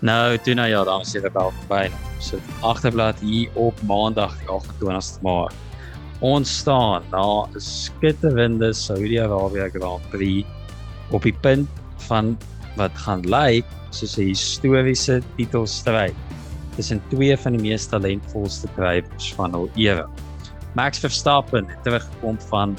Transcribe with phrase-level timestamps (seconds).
[0.00, 1.90] Nou, toe nou ja, dan is dit wel verby.
[2.24, 5.54] So agterblad hier op Maandag die 28ste Maart.
[6.24, 10.48] Ons staan na 'n skitterende Saudi-Arabië Grand Prix
[11.10, 11.68] op die punt
[12.08, 12.38] van
[12.76, 16.16] wat gaan lyk soos 'n historiese titelstryd
[16.76, 20.08] tussen twee van die mees talentvolste drywers van al era.
[20.74, 22.76] Max Verstappen het teruggekom van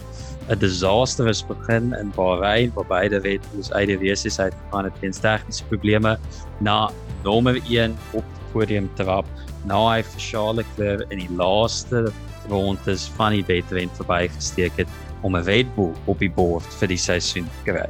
[0.49, 5.19] 'n disastrous begin in Bahrein waar beide wetens uit die race uit gaan het weens
[5.19, 6.17] tegniese probleme
[6.59, 6.89] na
[7.23, 9.25] nommer 1 op die podium trap
[9.69, 12.11] na hy vir Charles Leclerc in die laaste
[12.49, 14.89] rondes van die wedren verbygesteek het
[15.21, 17.89] om 'n Bull op die bord vir die seisoen te kry.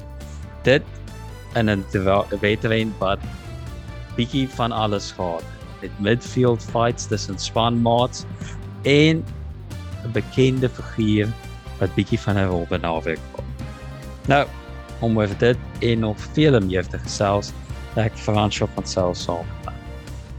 [0.64, 0.84] Dit
[1.56, 1.84] in 'n
[2.42, 3.20] wedren wat
[4.16, 5.44] bietjie van alles gehad
[5.82, 8.26] met midfield fights tussen spanmaats
[8.84, 9.24] en
[10.04, 11.28] 'n bekende figuur
[11.80, 13.46] wat bietjie van 'n rol benaweek kom.
[14.28, 14.46] Nou,
[15.00, 17.52] om oor dit en nog veel meer te gesels,
[18.00, 19.48] ek Fransjo van Selsom.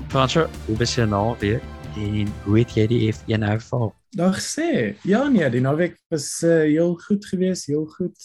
[0.08, 1.60] Fransjo, hoe is jy nou weer?
[2.00, 3.90] En hoe het jy die F1 ervaar?
[4.16, 4.94] Dag sê.
[5.08, 8.16] Ja nee, die naweek was uh, heel goed geweest, heel goed.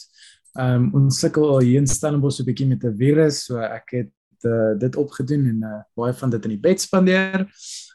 [0.57, 3.91] Ehm um, ons sukkel al hier in Stellenbosch 'n bietjie met 'n virus, so ek
[3.91, 7.47] het uh, dit opgedoen en uh, baie van dit in die bed spandeer,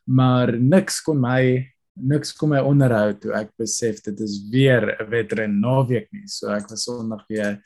[0.05, 5.11] maar niks kon my niks kom my onderhou toe ek besef dit is weer 'n
[5.11, 6.29] wedren naweek nie.
[6.29, 7.61] So ek was sonderdag weer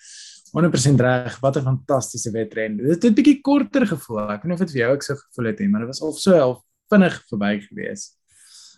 [0.56, 1.40] 100% reg.
[1.40, 2.76] Wat 'n fantastiese wedren.
[2.76, 4.30] Dit het 'n bietjie korter gevoel.
[4.30, 6.00] Ek weet nie of dit vir jou ook so gevoel het nie, maar dit was
[6.00, 8.16] of so half vinnig verby gewees.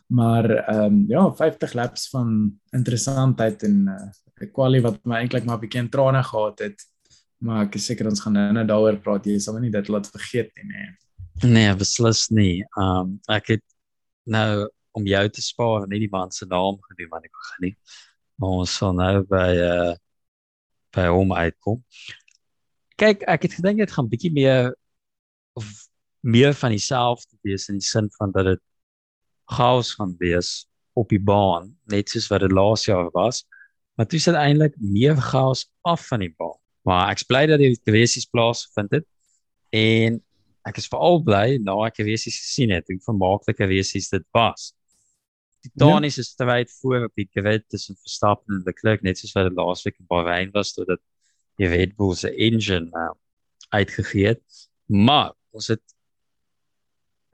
[0.08, 5.44] Maar ehm um, ja, 50 laps van interessantheid en 'n uh, kwaliteit wat my eintlik
[5.44, 6.86] maar 'n bietjie in trane gehad het.
[7.38, 9.24] Maar ek is seker ons gaan nou net daaroor praat.
[9.24, 10.88] Jy sal nie dit laat vergeet nie, nee.
[11.52, 12.64] Nee, beslis nie.
[12.76, 13.64] Ehm um, ek het
[14.24, 17.76] nou om jou te spaar nie die man se naam genoem aan die begin nie.
[18.34, 19.94] Maar ons sal nou by uh
[20.94, 21.83] by hom uitkom.
[22.98, 24.72] Kyk, ek het gedink dit gaan bietjie meer
[25.58, 25.69] of
[26.20, 28.62] meer van dieselfde wees in die sin van dat dit
[29.48, 30.66] chaos gaan wees
[30.98, 33.44] op die baan, net soos wat dit laas jaar was.
[33.94, 36.59] Maar dit is eintlik meer chaos af van die baan.
[36.87, 39.06] Maar ek bly dat die kwessies plaasvind het
[39.77, 40.19] en
[40.69, 44.72] ek is veral bly na ek kwessies gesien het hoe vermaaklik kwessies dit was
[45.60, 46.26] titaniese ja.
[46.26, 50.08] stryd voor op die grid tussen Verstappen en Leclerc net soos wat dit laasweek in
[50.10, 51.00] Bahrein was toe dat
[51.58, 53.10] die Red Bull se engine uh,
[53.74, 54.42] uitgegee het.
[54.86, 55.82] Maar ons het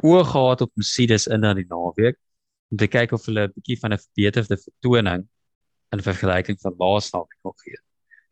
[0.03, 2.19] oor gehad op Mercedes in daardie naweek
[2.73, 5.29] om te kyk of hulle 'n bietjie van 'n verbeterde vertoning
[5.93, 7.79] in vergelyking van laasweek kon gee.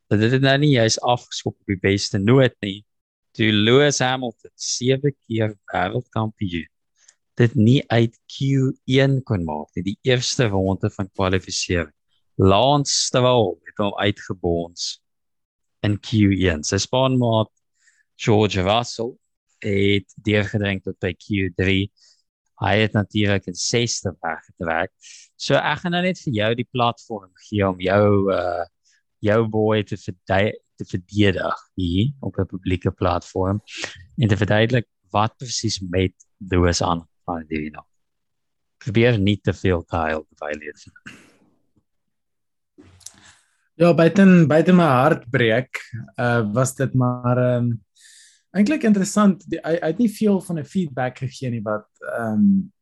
[0.08, 2.84] Dat dit nou nie juist afgeskop op die beste noot nie.
[3.32, 6.68] Toe Lewis Hamilton sewe keer wêreldkampioen
[7.40, 11.88] dit nie uit Q1 kon maak nie, die eerste ronde van kwalifikasie.
[12.40, 14.96] Lance Stroll het hom uitgebons
[15.84, 16.64] in Q1.
[16.66, 17.50] Sy spanmaat
[18.20, 19.14] George Russell
[19.62, 21.76] het deurgedrink tot by Q3.
[22.62, 24.92] Hy het natuurlik in 6ste weggetrek.
[25.36, 28.68] So ek gaan nou net vir jou die platform gee om jou uh
[29.22, 33.60] jou boy te verdedig te verdedig hier op 'n publieke platform
[34.18, 36.14] en te verduidelik wat presies met
[36.50, 37.84] Lewis aan van die nou.
[38.82, 40.90] Probeer nie te veel taal violate.
[43.80, 45.80] Ja, buiten buiten my hart breek,
[46.20, 47.72] uh was dit maar ehm um,
[48.52, 49.42] eintlik interessant.
[49.48, 52.72] Die, hy, hy het nie veel van 'n feedback gegee nie wat ehm um,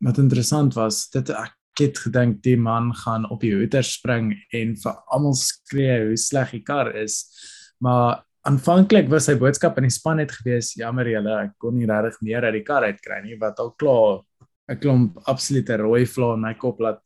[0.00, 1.08] wat interessant was.
[1.10, 6.00] Dit ek het gedink die man gaan op die hoeter spring en vir almal skree
[6.06, 7.22] hoe sleg die kar is.
[7.78, 11.88] Maar aanvanklik was sy boodskap in die span net gewees jammer julle ek kon nie
[11.88, 14.22] regtig meer uit die kar uit kry nie wat al klaar
[14.70, 17.02] 'n klomp absolute rooi vlae in my kop laat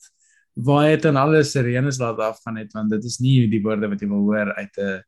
[0.57, 4.01] waar het en alles sirenes laat afgaan het want dit is nie die woorde wat
[4.01, 5.03] jy wil hoor uit 'n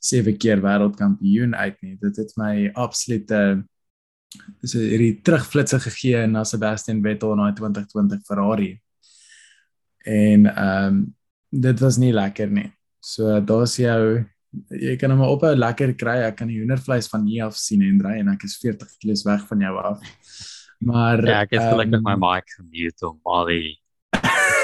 [0.00, 1.96] sewe keer wêreldkampioen uit nie.
[2.00, 3.64] Dit het my absolute
[4.62, 8.72] dis hierdie terugflitsse gegee na Sebastian Vettel in 2020 Ferrari.
[10.04, 11.06] En ehm um,
[11.50, 12.68] dit was nie lekker nie.
[13.00, 14.24] So daar's jou
[14.72, 16.16] jy kan hom op 'n lekker kry.
[16.28, 19.24] Ek kan die hoendervleis van hier af sien en dry en ek is 40 kg
[19.24, 20.00] weg van jou af.
[20.80, 23.78] Maar ja, ek het um, gelukkig my mic gemute om al die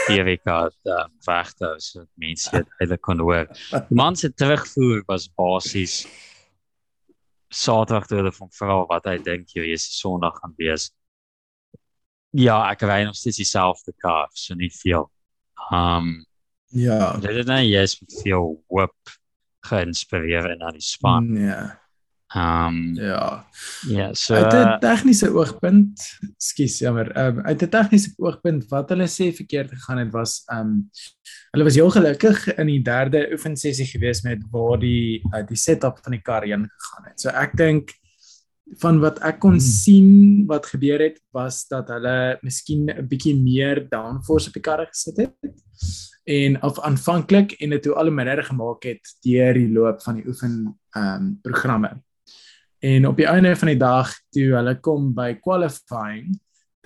[0.08, 3.48] hierdie kaart um, weg te hou so mense dit hulle kon hoor.
[3.90, 6.04] Man se terugvoer was basies
[7.54, 10.90] Saterdag toe hulle van vra wat hy dink jy is Sondag gaan wees.
[12.34, 15.06] Ja, ek ry nog steeds dieselfde kar, so nie veel.
[15.70, 16.24] Um
[16.74, 19.14] ja, dit is net jy's met veel hoop
[19.68, 21.32] geïnspireer en aan die span.
[21.32, 21.64] Nee.
[22.34, 23.46] Ehm um, ja.
[23.86, 28.88] Ja, so uit 'n tegniese oogpunt, skus jammer, ehm um, uit 'n tegniese oogpunt wat
[28.88, 30.90] hulle sê verkeerd gegaan het was ehm um,
[31.50, 35.98] hulle was heel gelukkig in die derde oefensessie gewees met waar die uh, die setup
[36.02, 37.20] van die kar heen gegaan het.
[37.20, 37.94] So ek dink
[38.82, 39.60] van wat ek kon hmm.
[39.60, 40.10] sien
[40.46, 45.16] wat gebeur het was dat hulle miskien 'n bietjie meer downforce op die karre gesit
[45.16, 45.36] het
[46.24, 50.20] en of aanvanklik en dit toe al hoe minder gemaak het deur die loop van
[50.20, 50.56] die oefen
[50.96, 52.02] ehm um, programme.
[52.78, 56.34] En op die einde van die dag toe hulle kom by qualifying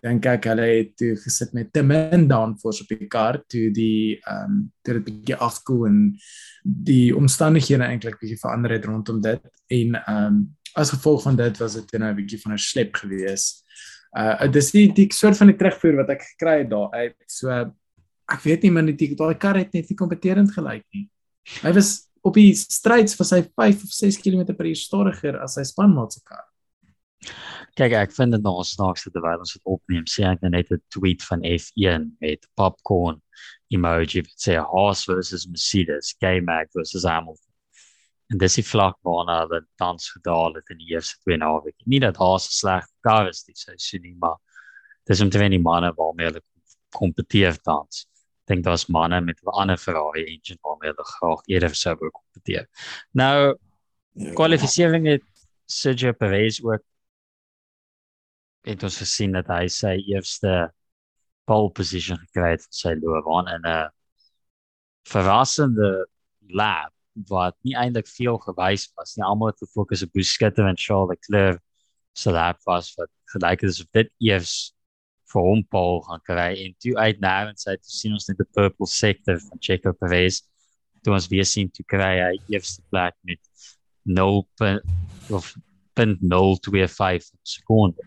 [0.03, 4.19] dink ek hulle het toe gesit met te min downforce op die kar toe die
[4.19, 5.99] ehm um, dit bietjie afkoel en
[6.63, 9.43] die omstandighede eintlik bietjie verander het rondom dit
[9.81, 10.39] en ehm um,
[10.79, 13.65] as gevolg van dit was dit nou 'n bietjie van 'n slep gewees.
[14.19, 17.17] Uh dis die die soort van die terugvoer wat ek gekry het daar uit.
[17.27, 17.73] So
[18.29, 21.09] ek weet nie maar net daai kar het net nie kompeterend gelyk nie.
[21.63, 26.13] Hy was op die stryds was hy 5 of 6 km/h stadiger as sy spanmaat
[26.13, 26.45] se kar.
[27.79, 31.23] Kyk, ek vind dit nog snaaks terwyl ons dit opneem, sien ek net 'n tweet
[31.23, 33.21] van F1 met popcorn
[33.71, 37.53] emoji wat sê Haas versus Mercedes, K-Mag versus Hamilton.
[38.31, 41.85] En dis die vlak waarna hulle tans gedaal het in die eerste twee naweke.
[41.87, 44.37] Nie dat Haas 'n slegte kar is, dis sê nie, maar
[45.07, 46.43] dis om te wen die manne waarmee hulle
[46.93, 48.07] kompeteer tans.
[48.49, 52.69] Dink daar's manne met 'n ander Ferrari engine waarmee hulle graag eerder sou wou kompeteer.
[53.13, 53.57] Nou
[54.13, 54.33] ja.
[54.35, 55.23] kwalifikasie het
[55.67, 56.83] Sergio Perez ook
[58.69, 60.73] het ons gesien dat hy sy eerste
[61.49, 63.91] pole position gekry het vir sy loopbaan in 'n
[65.09, 66.07] verrassende
[66.49, 66.93] lap
[67.29, 69.25] wat nie eintlik veel gewys was nie.
[69.25, 71.63] Almal het gefokus op Busquets en Charles Leclerc
[72.13, 74.73] se lap was wat gelyk het asof dit eers
[75.33, 78.49] vir hom pole gaan kry en toe uit en sy het sien ons net die
[78.57, 80.43] purple sector van Checo Perez.
[81.05, 83.41] Toe ons weer sien toe kry hy eerste plek met
[84.05, 84.47] 0
[85.31, 85.55] of
[85.99, 88.03] 0.025 sekonde.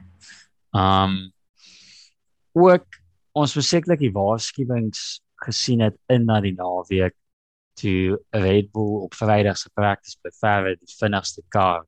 [0.74, 1.32] Um
[2.52, 2.86] ook
[3.32, 7.16] ons versekerlik die waarskuwings gesien het in na die naweek
[7.80, 11.86] toe Red Bull op Vrydag se practice by verre die vinnigste kar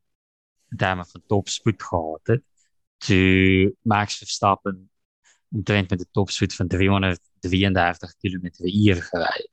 [0.72, 2.44] daarmee van topspoed gehad het
[3.04, 4.90] toe Max Verstappen
[5.54, 9.48] omtrent met 'n topspoed van 333 km/h gery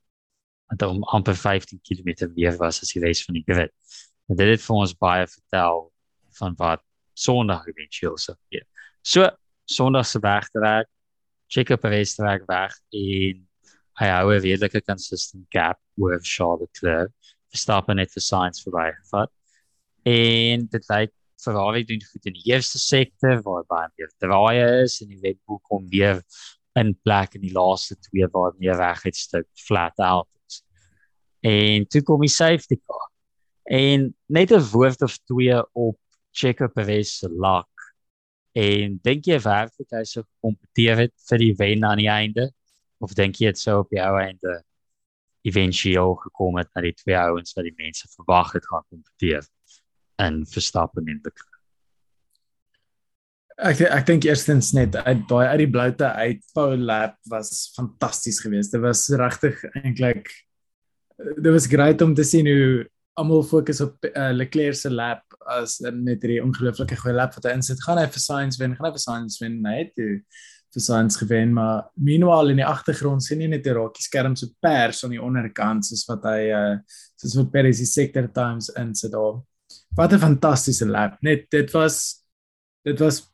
[0.70, 3.72] het om amper 15 km meer was as die res van die grid.
[4.30, 5.88] En dit het vir ons baie vertel
[6.38, 6.84] van wat
[7.20, 8.66] Sondag eventueel sou gebeur.
[9.02, 9.28] So
[9.64, 10.88] Sondag se wegtrek,
[11.50, 13.42] Checo Perez trek weg en
[14.00, 17.12] hy hou 'n redelike consistent gap oor Charles Leclerc.
[17.50, 19.30] Verstappen het vir Sainz verbygevat.
[20.04, 25.00] En dit lyk Ferrari doen goed in die eerste sektor waar baie meer draaie is
[25.02, 26.22] en die Red Bull kom weer
[26.78, 30.62] in plek in die laaste twee waar meer reguitstuk flat out is.
[31.40, 33.08] En toe kom die safety car.
[33.64, 35.98] En net 'n woord of twee op
[36.32, 37.70] Checo Perez se luck
[38.52, 42.48] En dink jy werklik hy sou kompeteer het vir die wen aan die einde
[42.98, 44.56] of dink jy dit sou op die ou einde
[45.46, 49.46] eventueel gekom het na die twee ouens wat die mense verwag het gaan kompeteer
[50.26, 51.46] in Verstappen en Leclerc?
[53.60, 58.40] Ek ek dink eerstens net uit daai uit die bloute uit Paul lap was fantasties
[58.40, 58.72] geweest.
[58.72, 60.30] Dit was regtig eintlik
[61.20, 62.86] dit was great om te sien hoe
[63.20, 67.58] almal fokus op uh, Leclerc se lap as net hierdie ongelooflike goeie lap wat hy
[67.58, 67.82] insit.
[67.84, 68.76] Gaan hy vir Sainz wen?
[68.78, 69.58] Gaan hy vir Sainz wen?
[69.64, 70.22] Nee, toe
[70.70, 74.54] vir Sainz gewen, maar meanwhile in die agtergrond sien jy net 'n raakie skerm so
[74.62, 76.76] pers aan die onderkant soos wat hy uh
[77.20, 79.42] soos wat Perez die sector times insit daar.
[79.96, 81.16] Wat 'n fantastiese lap.
[81.22, 82.24] Net dit was
[82.82, 83.30] dit was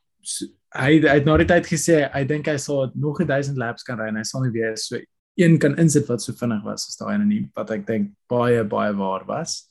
[0.75, 4.19] hy het nou net gesê hy dink hy sal nog 1000 laps kan ry en
[4.19, 4.99] hy sal nie weer so
[5.37, 8.63] een kan insit wat so vinnig was as daai ene nie wat ek dink baie
[8.63, 9.63] baie waar was.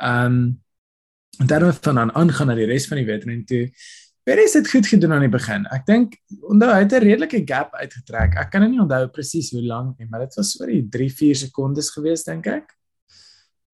[0.00, 0.60] Ehm um,
[1.40, 3.64] en dan van aan aangaan na die res van die wedren toe.
[4.24, 5.66] Perez het goed gedoen aan die begin.
[5.74, 6.14] Ek dink
[6.48, 8.36] onthou hy het 'n redelike gap uitgetrek.
[8.38, 11.90] Ek kan nie onthou presies hoe lank nie, maar dit was oor die 3-4 sekondes
[11.90, 12.72] gewees dink ek.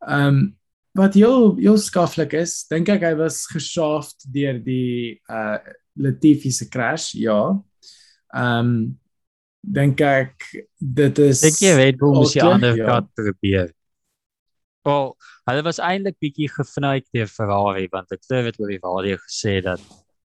[0.08, 0.59] Ehm um,
[0.96, 5.58] wat heel heel skaflik is, dink ek hy was geshaft deur die uh
[6.00, 7.40] Latifi se crash, ja.
[8.32, 8.74] Ehm um,
[9.60, 10.46] dink ek
[10.78, 12.86] dit is Ek weet hoe moet jy ander ja.
[12.88, 13.74] kant probeer.
[14.88, 15.10] Wel,
[15.50, 19.82] hulle was eintlik bietjie gefnuik deur Ferrari want sê dit oor die radio gesê dat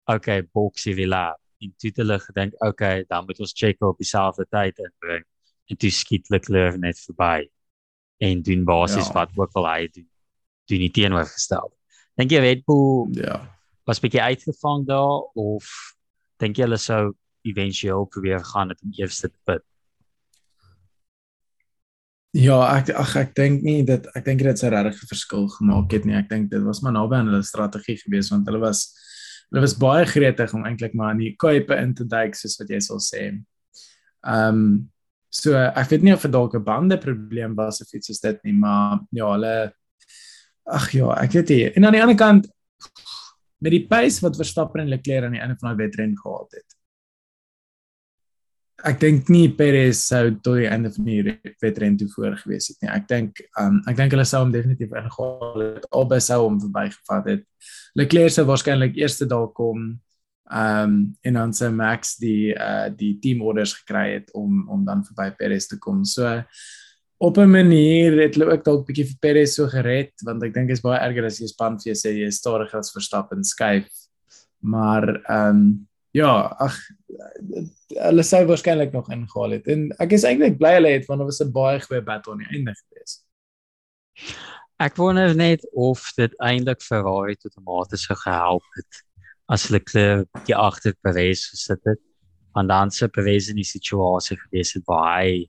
[0.06, 5.24] okay, Boxy Villa in titelle gedink, okay, dan moet ons check op dieselfde tyd inbring
[5.66, 7.48] en toe skiet Leclerc net verby
[8.22, 9.14] en doen basies ja.
[9.16, 10.06] wat ook al hy doen,
[10.70, 11.70] doen nie teenoorgestel.
[12.16, 13.40] Dink jy Bull ja.
[13.86, 15.68] was bietjie uitgevang daar of
[16.40, 17.14] dink jy hulle sou
[17.46, 19.64] éventueel probeer gaan het om eerste te put.
[22.36, 25.92] Ja, ek ag ek dink nie dat ek dink dit het 'n regte verskil gemaak
[25.92, 26.16] het nie.
[26.16, 28.92] Ek dink dit was maar naby aan hulle strategie geweest want hulle was
[29.50, 32.68] hulle was baie gretig om eintlik maar in die kuipe in te duik soos wat
[32.68, 33.32] jy sal sê.
[34.26, 34.90] Ehm um,
[35.30, 38.44] so ek weet nie of dit dalk 'n bande probleem was of iets soos dit
[38.44, 39.72] nie, maar ja, hulle
[40.66, 41.64] ag ja, ek weet nie.
[41.78, 42.48] En aan die ander kant
[43.62, 46.76] met die pace wat Verstappen en Leclerc aan die einde van die wedren gehad het.
[48.86, 52.82] Ek dink nie Perez sou tot die einde van die wedren toe voor gewees het
[52.84, 52.90] nie.
[52.92, 55.86] Ek dink um ek dink hulle sou hom definitief ingehaal het.
[55.96, 57.46] Albei sou hom verbygevat het.
[57.96, 59.94] Leclerc sou waarskynlik eerste daar kom
[60.46, 65.06] um en dan sy Max die uh die team orders gekry het om om dan
[65.08, 66.04] verby Perez te kom.
[66.04, 66.42] So
[67.18, 70.68] op 'n manier het hulle ook dalk bietjie vir Perez so gered want ek dink
[70.68, 73.88] dit is baie erger as jy span vir jou sê jy stadiger as Verstappen skuif.
[74.60, 76.76] Maar um ja, ag
[77.88, 79.68] hulle sou waarskynlik nog ingehaal het.
[79.68, 82.44] En ek is eintlik bly hulle het want dit was 'n baie goeie battle aan
[82.44, 83.24] die einde gewees.
[84.78, 89.02] Ek wonder net of dit eintlik Ferrari tot 'n mate sou gehelp het
[89.48, 92.00] as hulle kleur die agter Perez gesit het
[92.52, 95.48] want dan se Perez in die situasie gewees het waar hy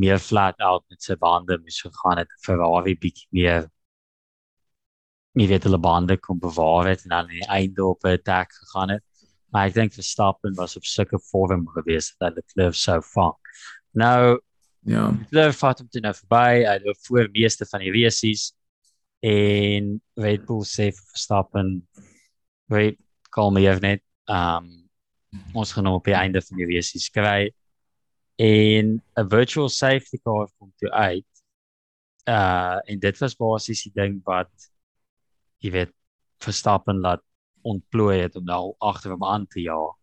[0.00, 3.68] meer flat out met sy bande moes gegaan het Ferrari bietjie meer
[5.38, 8.52] nie weet hulle bande kon bewaar het en dan aan die einde op 'n attack
[8.52, 9.04] gegaan het.
[9.50, 13.34] Maar ek dink Verstappen was op sulke vorm gewees dat hulle kleur sou vang.
[13.92, 14.40] Nou
[14.80, 15.10] ja.
[15.30, 18.52] hulle vat hom toe nou verby hy loop voor meeste van die races
[19.20, 21.88] en Red Bull sê Verstappen
[22.66, 22.98] weet
[23.30, 24.02] kalmeer net.
[24.24, 24.76] Ehm um,
[25.54, 27.52] ons gaan nou op die einde van die race skry
[28.40, 31.26] en 'n virtual safety car kom toe uit.
[32.24, 34.52] Uh en dit was basies die ding wat
[35.58, 35.92] jy weet
[36.40, 37.22] Verstappen laat
[37.62, 39.96] ontplooi het om nou agter hom aan te jaag.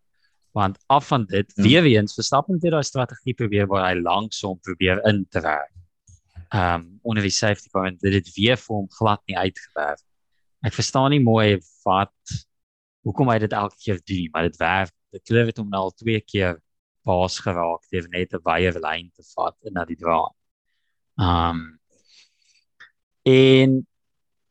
[0.54, 1.64] Want af van dit hmm.
[1.64, 5.72] weer eens Verstappen het daai strategie probeer waar hy langsom probeer intrek.
[6.54, 10.00] Um, onder die safety car en dit het weer vir hom glad nie uitgewerk.
[10.62, 12.14] Ek verstaan nie mooi wat
[13.02, 14.94] hoekom hy dit elke keer doen, maar dit werk.
[15.12, 16.62] Die kleur het hom nou al twee keer
[17.08, 20.32] pas geraak deur net 'n wye lyn te vat en na die draai.
[21.18, 21.78] Um
[23.24, 23.86] en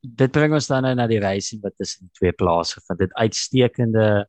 [0.02, 4.28] dit bring ons dan nou na die racing wat tussen twee plase van dit uitstekende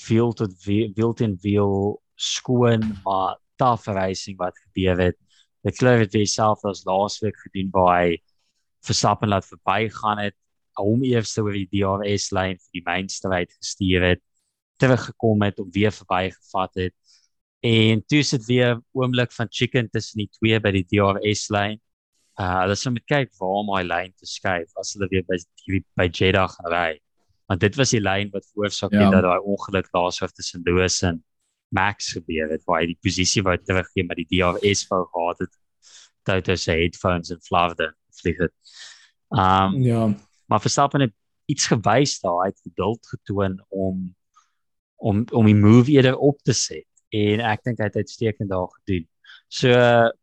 [0.00, 5.18] feel tot wild en wiel skoon maar taaf racing wat gebeur het.
[5.64, 8.16] Die kleur het weer self as laasweek gedoen waar hy
[8.84, 10.36] Verstappen laat verbygaan het
[10.76, 14.22] hom eers oor die DRS lyn vir die mainstryd gestuur het
[14.82, 16.94] teruggekom het om weer verbygevat het
[17.64, 21.78] en toe sit weer oomblik van chicken tussen die twee by die DRS lyn.
[22.36, 25.38] Uh hulle sou moet kyk waar om hy lyn te skuif as hulle weer by
[25.38, 26.90] die, by Jeddah gaan ry.
[27.48, 29.10] Want dit was die lyn wat veroorsaak het ja.
[29.16, 31.22] dat daai ongeluk laashof tussen Lewis en
[31.74, 35.56] Max gebeur het waar hy die posisie wou teruggee maar die DRS wou gehad het.
[36.28, 38.56] Toto se headphones en flavde vlieg het.
[39.32, 40.08] Um ja
[40.52, 41.14] maar Verstappen het
[41.48, 44.10] iets gewys daar, hy het geduld getoon om
[45.00, 48.70] om om die move eerder op te set en ek dink hy het uitstekend daar
[48.80, 49.06] gedoen.
[49.48, 49.70] So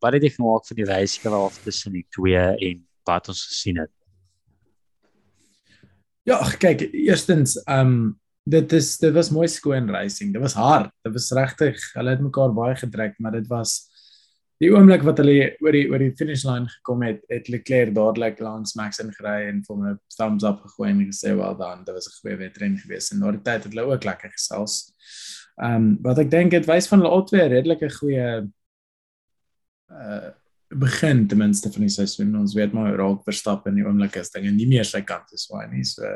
[0.04, 3.80] wat het jy gemaak vir die reisiger af tussen die twee en wat ons gesien
[3.82, 3.92] het?
[6.28, 8.02] Ja, kyk, eerstens, ehm um,
[8.52, 10.34] dit is dit was mooi skoon racing.
[10.34, 10.92] Dit was hard.
[11.06, 13.92] Dit was regtig, hulle het mekaar baie gedruk, maar dit was
[14.62, 18.42] die oomblik wat hulle oor die oor die finish line gekom het, het Leclerc dadelik
[18.46, 21.94] langs Max ingery en vir hom 'n thumbs up gegooi en gesê wel dan, dit
[21.96, 24.94] was 'n goeie wedren geweest en na die tyd het hulle ook lekker gesels.
[25.60, 28.28] Ehm um, wat ek dink dit wys van hulle albei redelike goeie
[29.92, 30.30] uh
[30.72, 32.36] begin ten minste van die seisoen.
[32.40, 35.44] Ons weet maar raak verstap in die oomblik as dinge nie meer sy kant is
[35.52, 35.84] waar nie.
[35.84, 36.08] So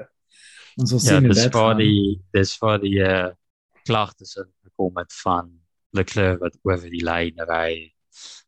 [0.79, 1.35] ons sal ja, sien dit.
[1.35, 3.33] Ja, dis vir die dis vir die uh,
[3.83, 5.51] klagtes gekom het van
[5.95, 7.91] Leclerc wat oor die lyn ry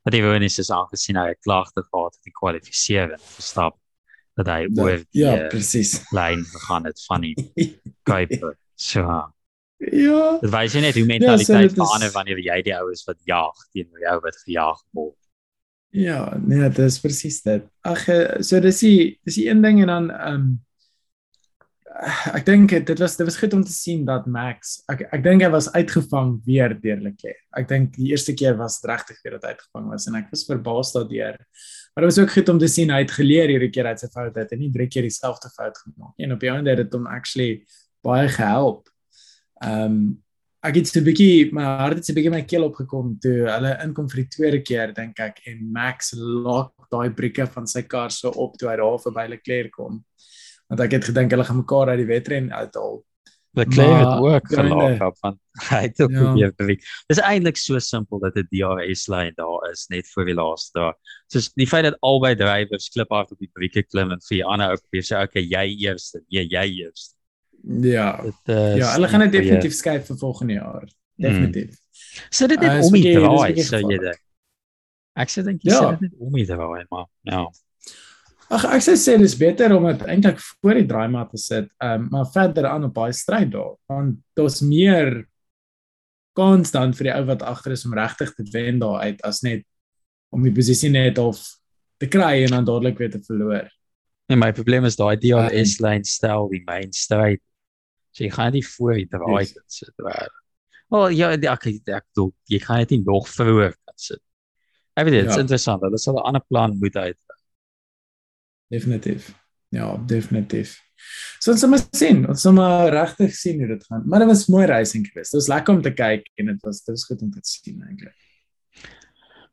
[0.08, 3.76] wat die woon is is aangesien hy 'n klagte gehad het in kwalifiseering verstap
[4.40, 7.36] dat hy oor die ja presies lyn gegaan het van die
[8.10, 9.04] Kuiper so
[9.80, 12.16] ja dit wys jy net hoe mentaliteit ja, so verander is...
[12.18, 15.18] wanneer jy die oues wat jag teenoor jou wat gejaag word
[15.96, 19.84] ja nee dit is presies dit ag eh, so dis die dis die een ding
[19.86, 20.56] en dan ehm um,
[22.38, 25.44] ek dink dit was dit was goed om te sien dat Max ek ek dink
[25.46, 27.40] hy was uitgevang weer deur Leclerc.
[27.58, 30.46] Ek dink die eerste keer was regtig weer dat hy uitgevang was en ek was
[30.50, 31.40] verbaas daardeur.
[31.94, 34.10] Maar dit was ook goed om te sien hy het geleer hierdie keer uit sy
[34.14, 36.28] foute het en nie drie keer dieselfde fout gemaak nie.
[36.28, 37.50] En op die einde het dit hom actually
[38.06, 38.86] baie gehelp.
[39.64, 40.24] Ehm um,
[40.68, 43.48] ek het so 'n bietjie my hart het so 'n bietjie my keel opgekom toe
[43.48, 47.84] hulle inkom vir die tweede keer dink ek en Max lock daai brieke van sy
[47.84, 50.04] kar so op toe hy daar verby Leclerc kom
[50.70, 53.04] want ek het gedink hulle gaan mekaar uit die wedren uithaal.
[53.58, 55.38] Leclerc het ook gelaak op van
[55.72, 56.52] hy het ook ja.
[56.60, 56.84] beweeg.
[57.10, 60.96] Dis eintlik so simpel dat 'n DRS lyn daar is net vir die laaste daar.
[61.32, 64.46] Soos die feit dat albei drywers klip af op die brieke klim en vir die
[64.46, 67.17] ander ou probeer sê okay jy eerste, jy jy eerste.
[67.68, 68.22] Ja.
[68.22, 70.88] Dit is Ja, hulle gaan dit definitief skuif vir volgende jaar.
[70.88, 71.28] Hmm.
[71.28, 71.70] Definitief.
[71.70, 71.86] Mm.
[72.30, 74.24] So dit net uh, om die draai, so jy dink.
[75.18, 75.80] Ek sê dink jy ja.
[75.82, 77.46] sê dit net om die draai, maar ja.
[78.54, 82.06] Ag ek sê sê dis beter om dit eintlik voor die draaimat te sit, um,
[82.14, 83.74] maar verder aan op baie stryd daar.
[83.92, 85.26] Want daar's meer
[86.38, 89.66] konstant vir die ou wat agter is om regtig te wen daar uit as net
[90.32, 91.42] om die posisie net of
[92.00, 93.68] te kry en dan dadelik weer te verloor.
[94.30, 97.42] Nee, my probleem is daai DRS um, line stel die main stryd.
[98.18, 99.54] So jy gaan nie voor die draai yes.
[99.70, 100.32] sit waar.
[100.90, 104.24] Oh ja, ek ek dink jy gaan dit nog vroeër sit.
[104.98, 105.36] Ek weet dit, ja.
[105.36, 105.84] is interessant.
[105.86, 107.18] Hulle sal 'n ander plan moet uit
[108.68, 109.32] definitief.
[109.70, 110.78] Ja, definitief.
[111.40, 114.06] So ons moet sien, ons moet regtig sien hoe dit gaan.
[114.10, 115.34] Maar dit was mooi reising geweest.
[115.34, 117.84] Dit was lekker om te kyk en dit was dit was goed om te sien
[117.86, 118.16] eintlik.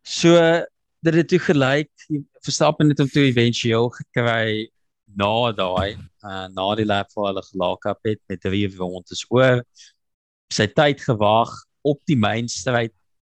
[0.02, 0.38] So
[1.04, 1.90] dit het toe gelyk
[2.44, 4.70] Verstappen het hom toe éventueel gekry
[5.18, 9.62] na daai uh, na die lap vir hulle gelaak het met drie rondes oor
[10.52, 11.52] sy tyd gewag
[11.84, 12.94] op die mainstryd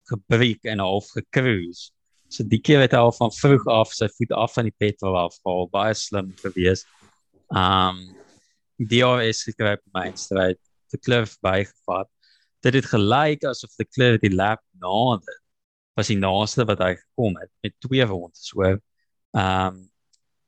[0.10, 1.90] gebreek en half gekruis.
[2.30, 5.18] So die keer het hy al van vroeg af sy voet af van die petrol
[5.18, 6.86] af gehaal, baie slim gewees.
[7.50, 8.02] Um
[8.80, 10.60] OS het gekry op my stryd,
[10.94, 12.10] die klif bygevat.
[12.64, 15.46] Dit het gelyk asof die klif die lap na dit
[15.98, 18.46] was die naaste wat hy gekom het met twee rondes.
[18.52, 18.78] So
[19.38, 19.89] um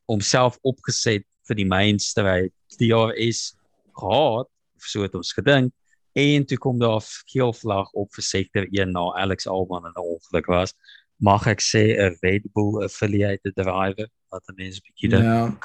[0.07, 2.53] homself opgeset vir die main stryd.
[2.79, 3.55] Die OS
[3.97, 5.73] gehad, so het ons gedink
[6.13, 10.01] en toe kom daar 'n keelvlag op vir sektor 1 na Alex Albon en 'n
[10.01, 10.73] ongeluk was
[11.17, 15.23] mag ek sê 'n Red Bull affiliated driver wat 'n mens bietjie dink.
[15.23, 15.57] Ja.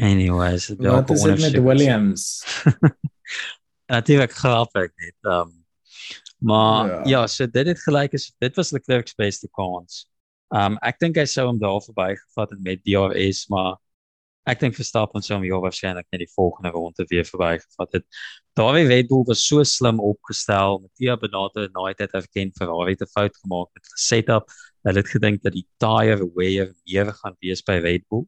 [0.00, 2.44] Anyways, wat is dit met Williams?
[3.94, 5.16] Natuurlik grappig net.
[5.22, 5.66] Um
[6.38, 10.06] maar ja, ja so dit het gelyk as dit was Leclerc's beste kans.
[10.54, 13.76] Um ek dink hy sou hom daar verbygevat het met DRS, maar
[14.48, 18.06] ek dink Verstappen sou hom heel waarskynlik net die volgende ronde weer verbygevat het.
[18.56, 20.80] Daai Red Bull was so slim opgestel.
[20.80, 24.48] Mattia Benato het nooit het erken Ferrari het 'n fout gemaak met die setup.
[24.84, 28.24] Hulle het gedink dat die tire wear meer gaan wees by Red Bull.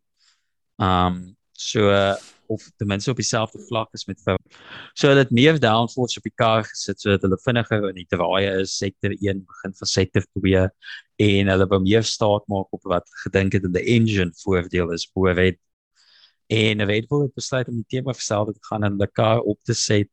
[0.78, 2.16] Um so uh,
[2.50, 4.58] of ten minste op dieselfde vlak as met Ferrari.
[4.98, 8.52] So hulle het meer downforce op die kar gesit sodat hulle vinniger in die draaie
[8.64, 8.76] is.
[8.80, 10.66] Sektor 1 begin van sektor 2
[11.30, 15.06] en hulle wou meer staat maak op wat gedink het dat die engine voordeel is
[15.14, 15.58] bo Bull
[16.50, 19.58] En Red Bull het besluit om die tema verstel te gaan en die kar op
[19.62, 20.08] te set.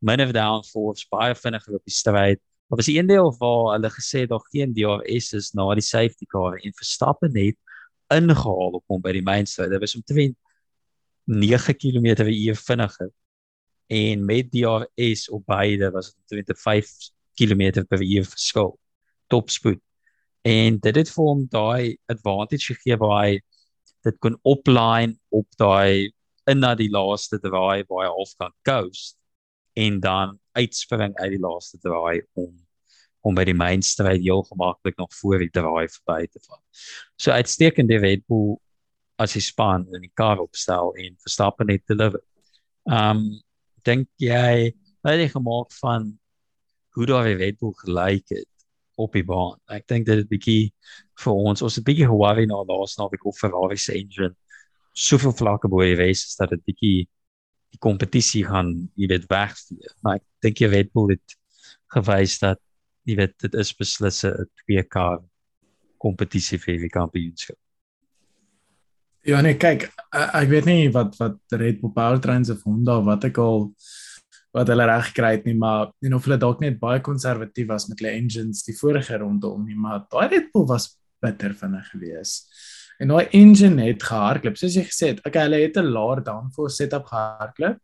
[0.00, 2.40] Min of downforce, baie vinniger op die stryd.
[2.70, 6.56] Maar was een deel waar hulle gesê daar geen DRS is na die safety car
[6.56, 7.58] en Verstappen het
[8.08, 9.74] ingehaal op hom by die main stryd.
[9.74, 10.38] Dit was omtrent
[11.30, 13.10] 9 km/h vinniger.
[13.86, 16.90] En met DRS op beide was dit omtrent 5
[17.34, 18.78] km/h verskil.
[19.26, 19.80] Topspoed.
[20.42, 23.40] En dit het vir hom daai advantage gegee waar hy
[24.06, 26.12] dit kon opline op daai
[26.48, 29.18] in na die laaste draai waar hy half kan coast
[29.78, 32.56] en dan uitspring uit die laaste draai om
[33.20, 36.62] om by die main stryd heel gemaklik nog voor die draai verby te val.
[37.20, 38.56] So uitstekende Red Bull
[39.20, 42.22] as hy span in die kar opstel en Verstappen net deliver.
[42.88, 43.26] Um
[43.84, 44.72] dink jy
[45.04, 46.10] wat hy gemaak van
[46.96, 48.48] hoe daai Red Bull gelyk het
[49.00, 49.56] op die baan.
[49.72, 50.72] Ek dink dit is 'n bietjie
[51.22, 54.34] vir ons, ons 'n bietjie Huawei na laas naweek of Ferrari se engine
[54.92, 57.08] soveel vlakke bo die race is dat dit bietjie
[57.70, 59.86] die kompetisie gaan jy weet wegvee.
[60.02, 61.36] Maar ek dink jy Red Bull het
[61.94, 62.58] gewys dat
[63.08, 65.20] jy weet dit is beslis 'n twee kar
[65.98, 67.58] kompetisie vir die kampioenskap.
[69.28, 73.40] Ja nee, kyk, ek weet nie wat wat Red Bull powertrains of Honda wat ek
[73.42, 73.66] al
[74.56, 77.86] wat hulle reg gekry het nie, maar en of hulle dalk net baie konservatief was
[77.90, 81.90] met hulle engines die vorige ronde om nie, maar daai Red Bull was bitter vinnig
[81.92, 82.48] geweest.
[83.00, 85.20] En daai engine het gehardloop, soos jy gesê het.
[85.24, 87.78] Okay, hulle het 'n laer downforce setup gehardloop.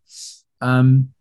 [0.61, 1.13] Um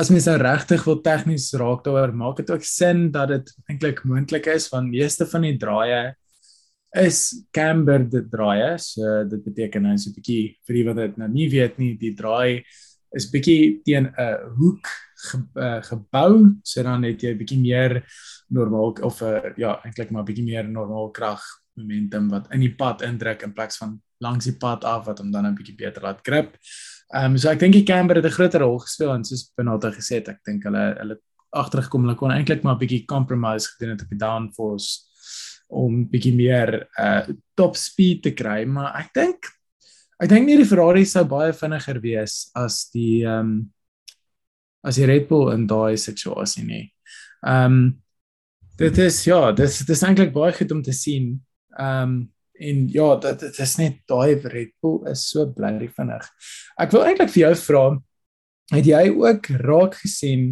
[0.00, 4.04] as mens nou regtig wil tegnies raak daaroor, maak dit ook sin dat dit eintlik
[4.04, 6.14] moontlik is van meeste van die draaie
[6.96, 8.78] is cambered draaie.
[8.78, 11.96] So dit beteken nou so 'n bietjie vir wie wat dit nou nie weet nie,
[11.96, 12.64] die draai
[13.12, 18.04] is bietjie teen 'n hoek ge, uh, gebou, so dan het jy bietjie meer
[18.48, 21.42] normaal of 'n uh, eh, ja, eintlik maar bietjie meer normaal krag
[21.76, 25.30] momentum wat in die pad indruk in plaas van langs die pad af wat hom
[25.30, 26.56] dan 'n bietjie beter laat grip.
[27.14, 29.90] Ehm um, so ek dink die camber het 'n groter rol gespeel en soos Benato
[29.90, 31.18] gesê het, ek dink hulle hulle
[31.50, 35.09] agtergekom hulle kon eintlik maar 'n bietjie compromise gedoen het op die downforce
[35.70, 37.24] om bietjie meer uh
[37.58, 39.50] top speed te kry, maar ek dink
[40.20, 43.60] Ek dink nie die Ferrari sou baie vinniger wees as die ehm um,
[44.84, 46.84] as die Red Bull in daai situasie nie.
[47.46, 47.80] Ehm um,
[48.80, 51.32] dit is ja, dit is, is eintlik baie goed om te sien.
[51.78, 52.20] Ehm um,
[52.60, 56.28] en ja, dit dit is net daai Red Bull is so bly vinnig.
[56.76, 57.84] Ek wil eintlik vir jou vra,
[58.74, 60.50] het jy ook raak gesien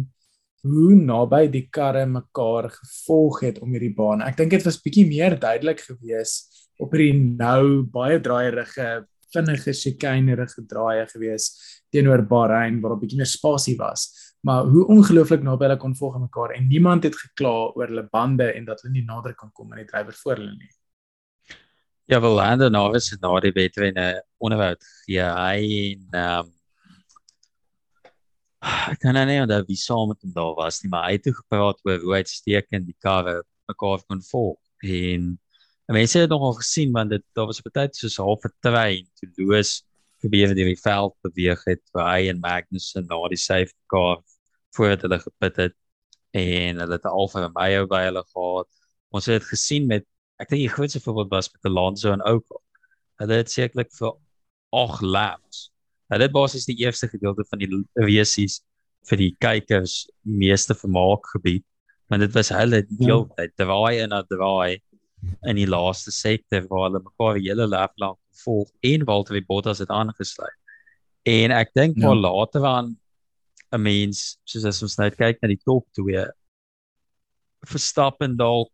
[0.63, 4.21] hoe naby die karre mekaar gevolg het om hierdie baan?
[4.21, 10.63] Ek dink dit was bietjie meer duidelik geweest op hierdie nou baie draaierige vinnige chicanerige
[10.65, 11.51] draaie gewees
[11.93, 14.35] teenoor Bahrein waar 'n bietjie meer spasie was.
[14.41, 18.07] Maar hoe ongelooflik naby hulle kon volg aan mekaar en niemand het gekla oor hulle
[18.11, 20.71] bande en dat hulle nie nader kan kom aan die drywer voor hulle nie.
[22.05, 25.21] Ja, wel Lando Norris het na die wedren 'n onderhoud gegee.
[25.21, 26.58] Hy en ehm um,
[28.61, 31.29] ek kan nou nie onthou wie saam met hom daar was nie, maar hy het
[31.41, 33.41] gepraat oor hoe uitstekend die karre
[33.71, 34.59] mekaar kon volg.
[34.83, 35.37] En
[35.89, 39.29] mense het nogal gesien want dit daar was 'n party soos half 'n trein toe
[39.37, 39.83] Loos
[40.21, 44.19] gebeur die veld beweeg het waar hy en Magnussen na die safety car
[44.75, 45.75] voordat hulle gepit het
[46.31, 48.67] en hulle het Alfa Romeo by hulle gehad.
[49.09, 50.05] Ons het gesien met
[50.39, 52.61] ek dink die grootste voorbeeld was met Alonso en Ocon.
[53.19, 54.13] Hulle het sekerlik vir
[54.69, 55.71] 8 laps
[56.09, 57.69] Hulle het basies die eerste gedeelte van die
[58.01, 58.59] resies
[59.09, 61.65] vir die kykers meeste vermaak gebied,
[62.09, 63.19] want dit was hulle die ja.
[63.19, 64.79] hele tyd draai en draai
[65.47, 69.81] in die laaste sektor waar hulle mekaar die hele lap lank volg en Valtteri Bottas
[69.83, 70.55] het aangesluit.
[71.27, 72.07] En ek dink ja.
[72.07, 72.97] maar later aan
[73.75, 76.25] 'n mens soos as ons net kyk na die top twee
[77.67, 78.71] Verstappen dalk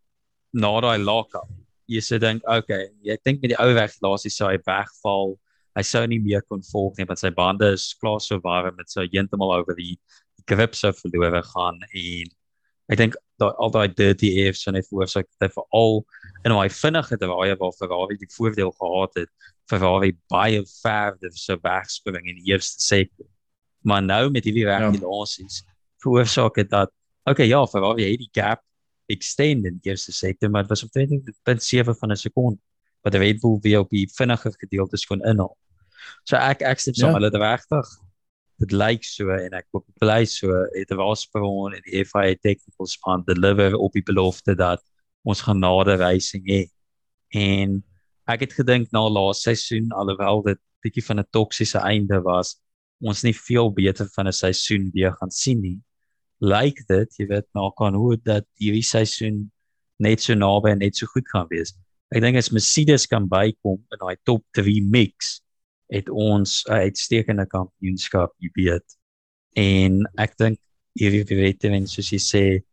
[0.53, 1.49] na daai lock-up.
[1.89, 5.35] Jy sê dink okay, jy dink met die ou weg laasie sou hy wegval
[5.75, 8.91] hy sou nie meer kon volg nie want sy bande is klaar so warm met
[8.91, 9.95] so heeltemal oor die
[10.49, 12.33] grip so verloor gaan en
[12.93, 16.03] ek dink daai al daai dirty air so net veroorsaak dat hy veral
[16.43, 19.31] in daai vinnige draai waar Ferrari die voordeel gehad het
[19.71, 23.27] Ferrari baie ver dit so wegspring in die eerste sektor
[23.83, 25.75] maar nou met hierdie regulasies ja.
[26.05, 26.93] veroorsaak dit dat
[27.25, 28.63] okay ja Ferrari het die gap
[29.11, 32.61] extend in die eerste sektor maar dit was op 20.7 van 'n sekonde
[33.05, 35.53] wat die Red Bull weer op die vinniger gedeeltes kon inhaal.
[36.23, 37.13] So ek ek sê so ja.
[37.13, 37.93] hulle het regtig
[38.63, 42.37] dit lyk so en ek hoop bly so het er was bron en die FIA
[42.39, 44.83] technical span deliver op die belofte dat
[45.25, 46.61] ons gaan nader racing hê.
[47.33, 47.81] En
[48.31, 52.55] ek het gedink na laaste seisoen alhoewel dit bietjie van 'n toksiese einde was,
[53.01, 55.79] ons nie veel beter van 'n seisoen weer gaan sien nie.
[56.39, 59.51] Lyk dit, jy weet, nou kan hoe dat hierdie seisoen
[59.99, 61.73] net so naby en net so goed gaan wees.
[62.11, 65.41] Ek dink as Mercedes kan bykom in daai top 3 mix,
[65.91, 68.97] het ons 'n uitstekende kampioenskap gebied.
[69.55, 70.59] En ek dink
[70.93, 72.63] hierdie veteran soos jy sê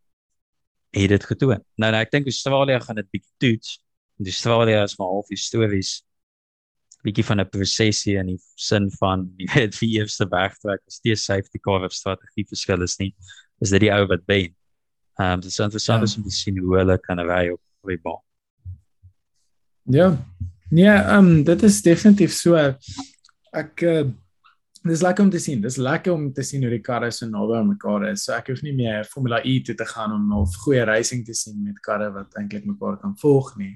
[0.93, 1.61] het dit gedoen.
[1.77, 3.81] Nou, nou ek dink Australië gaan dit bietjie toets.
[4.19, 6.03] En Australië is maar half histories
[7.03, 11.17] bietjie van 'n prosesie in die sin van jy weet wie eerste wegtrek as die
[11.17, 13.15] safety car of strategie verskil is nie.
[13.61, 14.55] Is dit die ou wat ben?
[15.19, 16.17] Ehm um, dit is interessant ja.
[16.17, 18.23] om te sien hoe hulle kan ry op die baan.
[19.91, 20.09] Ja,
[20.73, 22.57] Nee, ehm um, dit is definitief so.
[23.53, 24.07] Ek uh,
[24.89, 25.61] dis lekker om te sien.
[25.61, 28.25] Dis lekker om te sien hoe die karre so naby aan mekaar is.
[28.25, 31.37] So ek hoef nie meer Formula E toe te gaan om of goeie racing te
[31.37, 33.75] sien met karre wat eintlik mekaar kan volg nie.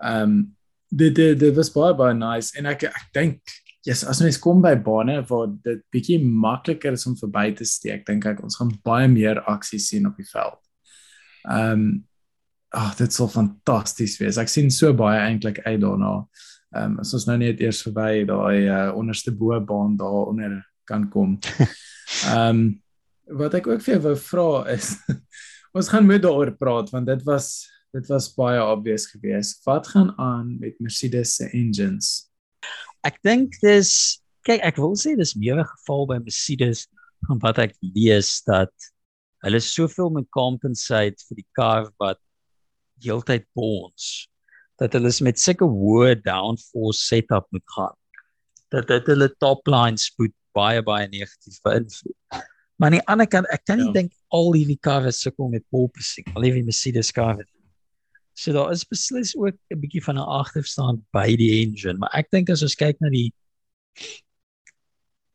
[0.00, 0.40] Ehm um,
[0.88, 4.64] dit dit dit was baie baie nice en ek ek dink yes, as mens kom
[4.64, 8.72] by bane waar dit bietjie makliker is om verby te steek, dink ek ons gaan
[8.86, 10.62] baie meer aksie sien op die veld.
[11.44, 11.88] Ehm um,
[12.76, 14.38] ag dit sal fantasties wees.
[14.40, 16.14] Ek sien so baie eintlik uit daarna.
[16.76, 20.58] Ehm um, as ons nou net eers verby daai uh, onderste bo-baan daar onder
[20.88, 21.38] kan kom.
[22.32, 22.66] Ehm um,
[23.40, 24.92] wat ek ook vir jou wou vra is
[25.76, 29.64] ons gaan moet daaroor praat want dit was dit was baie obvious geweest.
[29.64, 32.28] Wat gaan aan met Mercedes se engines?
[33.06, 36.86] Ek dink dis kyk ek wil sê dis meer 'n geval by Mercedes
[37.26, 38.72] van wat ek lees dat
[39.46, 42.20] hulle soveel moet compensate vir die kar wat
[43.02, 44.28] heeltyd bons
[44.80, 47.96] dat hulle met sulke hoë downforce setup moet gaan
[48.74, 52.16] dat dit hulle top line spoed baie baie negatief beïnvloed.
[52.76, 53.94] Maar aan die ander kant, ek kan nie ja.
[54.00, 57.46] dink al hierdie karre sukkel met porpoising, al die Mercedes karre.
[58.36, 62.28] So daar is beslis ook 'n bietjie van 'n agterstand by die engine, maar ek
[62.30, 63.32] dink as ons kyk na die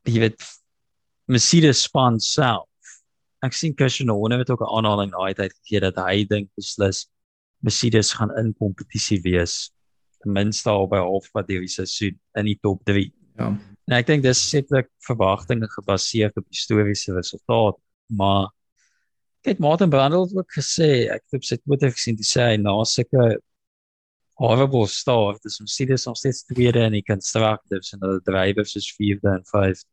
[0.05, 0.41] jy weet
[1.27, 2.69] Mercedes span self.
[3.41, 7.07] Ek sien Christian Horner het ook 'n aanhaling daai tyd gegee dat hy dink beslis
[7.61, 9.71] Mercedes gaan in kompetisie wees
[10.21, 13.07] ten minste al by halfpad hierdie seisoen in die top 3.
[13.39, 13.51] Ja.
[13.89, 17.79] En ek dink dis sekerlik verwagtinge gebaseer op historiese resultate,
[18.13, 18.51] maar
[19.45, 22.75] kyk Martin Brundle het ook gesê ek het op sy Twitter gesien hy sê na
[22.85, 23.31] sulke
[24.41, 29.29] horrible start dis Mercedes ons steeds tweede in die constructors en hulle drivers is vierde
[29.33, 29.87] en vyfde.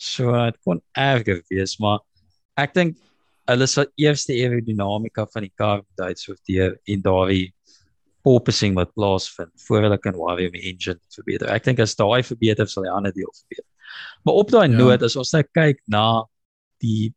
[0.00, 2.00] So dit kon erger wees, maar
[2.60, 2.96] ek dink
[3.50, 7.50] hulle sal eers die aerodinamika van die kar moet uitsorteer en daardie
[8.26, 11.48] porpoising wat plaasvind voor hulle kan worry om die engine te verbeter.
[11.52, 13.66] Ek dink as daai verbeter sal die ander deel verbeter.
[14.24, 14.76] Maar op daai ja.
[14.76, 16.04] noot as ons nou kyk na
[16.84, 17.12] die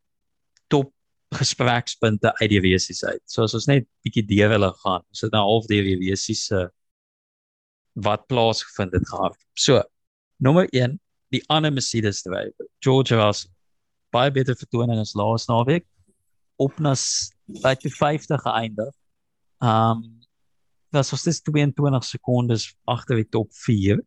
[0.72, 0.90] top
[1.34, 3.22] gesprekspunte uit die resies uit.
[3.28, 5.04] So as ons net bietjie deur hulle gaan.
[5.12, 6.66] Ons het nou half deur die resies se
[8.04, 9.36] wat plaasgevind het gehad.
[9.54, 9.82] So,
[10.42, 10.96] nommer 1,
[11.34, 12.54] die ander Mercedes drywer.
[12.82, 13.44] George was
[14.14, 15.84] baie beter vertoning as laas naweek
[16.56, 16.94] op na
[17.62, 18.92] by die 50 geëindig.
[19.60, 20.04] Um
[20.94, 23.98] was was dit 22 sekondes agter die top 4.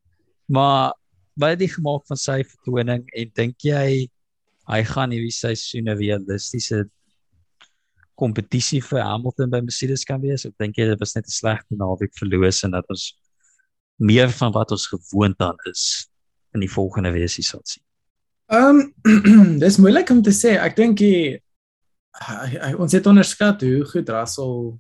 [0.48, 0.94] Maar
[1.36, 4.08] wat het hy gemaak van sy vertoning en dink jy
[4.68, 6.88] hy gaan hierdie seisoen 'n realistiese
[8.18, 10.46] kompetisie vir Hamilton by Mercedes kan wees?
[10.46, 13.16] Ek dink dit was net 'n slegte naweek verloos en dat ons
[13.98, 16.08] meer van wat ons gewoond aan is
[16.54, 17.84] in die volgende weesie sal sien.
[18.48, 20.56] Ehm um, dis moeilik om te sê.
[20.56, 21.40] Ek dink hy,
[22.26, 24.78] hy, ons het onderskat hoe goed Russell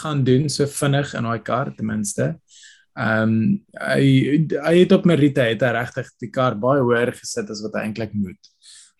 [0.00, 2.34] gaan doen so vinnig in daai kar ten minste.
[2.98, 3.34] Ehm um,
[3.78, 4.06] hy
[4.64, 7.86] hy het op Merita het hy regtig die kar baie hoër gesit as wat hy
[7.86, 8.50] eintlik moet.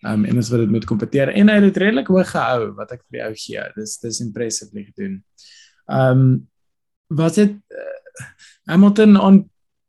[0.05, 2.71] Ehm um, en as wat dit moet kompeteer en hy het dit redelik hoog gehou
[2.79, 3.65] wat ek vir jou gee.
[3.75, 5.19] Dis dis impressive gedoen.
[5.91, 6.33] Ehm um,
[7.19, 8.25] was dit uh,
[8.69, 9.43] Hamilton on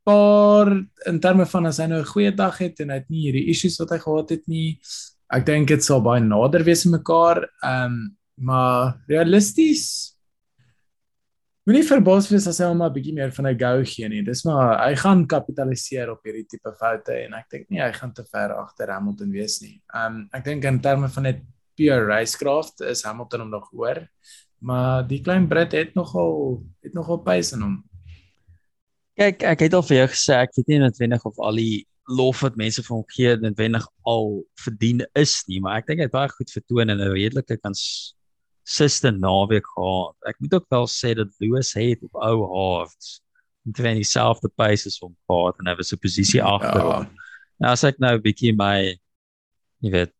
[0.08, 0.72] par
[1.06, 3.50] in terme van as hy nou 'n goeie dag het en hy het nie hierdie
[3.54, 4.80] issues wat hy gehad het nie.
[5.32, 7.44] Ek dink dit sal baie nader wees aan mekaar.
[7.64, 8.00] Ehm um,
[8.40, 10.16] maar realisties
[11.70, 14.24] Moenie verbaas wees as hy hom 'n bietjie meer van 'n go gee nie.
[14.26, 18.12] Dis maar hy gaan kapitaliseer op hierdie tipe foute en ek dink nie hy gaan
[18.12, 19.78] te ver agter Hamilton wees nie.
[19.94, 21.44] Um ek dink in terme van net
[21.78, 24.02] pure racecraft is Hamilton hom nog hoor.
[24.62, 27.84] Maar die klein Brit het nogal het nogal pace in hom.
[29.14, 32.42] Kyk, ek het al vir jou gesê ek weet nie noodwendig of al die lof
[32.42, 36.16] wat mense van hom gee noodwendig al verdien is nie, maar ek dink hy het
[36.16, 38.16] baie goed vertoon en 'n redelike kans
[38.70, 40.16] sister naweek gehad.
[40.30, 43.22] Ek moet ook wel sê dat Lewis het op ou hards
[43.66, 47.06] omtrent dieselfde pace as hom gehad en hy was 'n posisie agter hom.
[47.06, 47.28] Ja.
[47.60, 48.98] Nou as ek nou 'n bietjie my
[49.82, 50.14] jy weet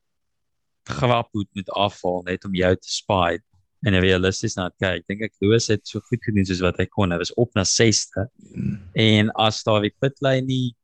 [0.90, 3.40] grap moet met afval net om jou te spy
[3.86, 7.12] en realisties nou kyk, dink ek Lewis het so goed gedoen soos wat hy kon.
[7.12, 8.28] Hy was op na 6ste.
[8.52, 8.80] Mm.
[8.94, 10.76] En as daar die pitlane nie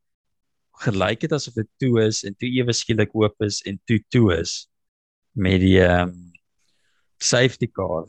[0.84, 4.30] gelyk het asof dit toe is en toe ewe skielik oop is en toe toe
[4.36, 4.66] is
[5.32, 6.14] met die um,
[7.20, 8.06] safety car.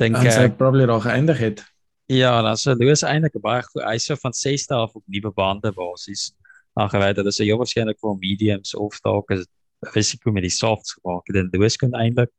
[0.00, 1.64] Dink ek uh, probably daar geëindig het.
[2.12, 3.82] Ja, dan sou Lewis eintlik baie goed.
[3.82, 6.30] Hy sou van 6ste af op nuwe bande basies
[6.76, 9.46] aangewy dat dit sou waarskynlik vir mediums of dalk is
[9.94, 12.32] risiko met die softs gemaak het en Lewis kon eintlik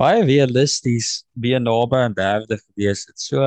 [0.00, 3.20] baie realisties weer naby aan derde gewees het.
[3.20, 3.44] So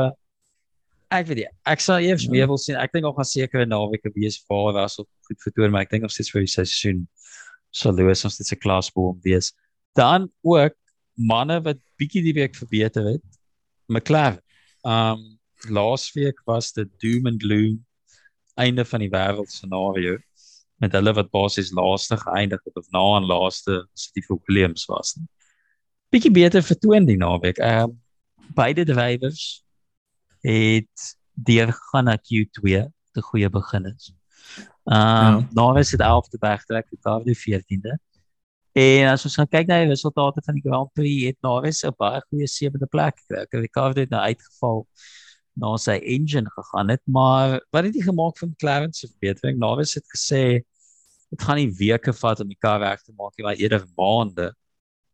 [1.13, 2.31] ek weet nie, ek sal eers ja.
[2.31, 2.75] weer wil sien.
[2.79, 5.91] Ek dink nog gaan seker 'n naweek wees waar was op goed vertoon, maar ek
[5.91, 7.07] dink of dit vir die seisoen
[7.71, 9.53] sal Lewis ons dit se klasboom wees.
[9.95, 10.75] Dan ook
[11.15, 13.25] manne wat bietjie die week verbeter het.
[13.87, 14.41] McLaren.
[14.83, 15.39] Um
[15.73, 17.79] laasweek was dit doom and gloom
[18.61, 20.17] einde van die wêreld scenario
[20.77, 23.79] met hulle wat basies laaste geëindig het of na aan laaste
[24.13, 25.15] vir Williams was.
[26.13, 27.57] Bietjie beter vertoon die naweek.
[27.57, 27.97] Um
[28.55, 29.63] beide drywers
[30.41, 34.13] het deur gaan na Q2 te goeie begin is.
[34.87, 35.47] Um ja.
[35.51, 37.97] nou is dit 11de wegtrek, die Cardi 14de.
[38.77, 41.95] En as ons gaan kyk na die resultate van die Grand Prix, het Norris 'n
[41.97, 43.61] baie goeie sewende plek gekry.
[43.61, 44.85] Ricardo het nou uitgeval
[45.57, 49.57] na sy engine gegaan het, maar wat het hy gemaak van McLaren se verbetering?
[49.57, 50.61] Norris het gesê
[51.29, 54.53] dit gaan nie weke vat om die kar reg te maak nie, maar eerder maande.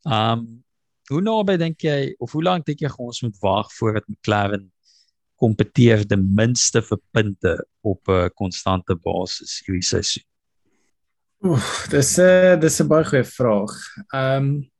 [0.04, 0.64] Um
[1.12, 4.73] hoe naby dink jy of hoe lank dink jy ons moet wag voordat McLaren
[5.44, 10.24] kompeteer ten minste vir punte op 'n konstante basis hierdie seisoen?
[11.44, 13.74] Oef, dis 'n dis 'n baie goeie vraag.
[14.14, 14.72] Ehm um,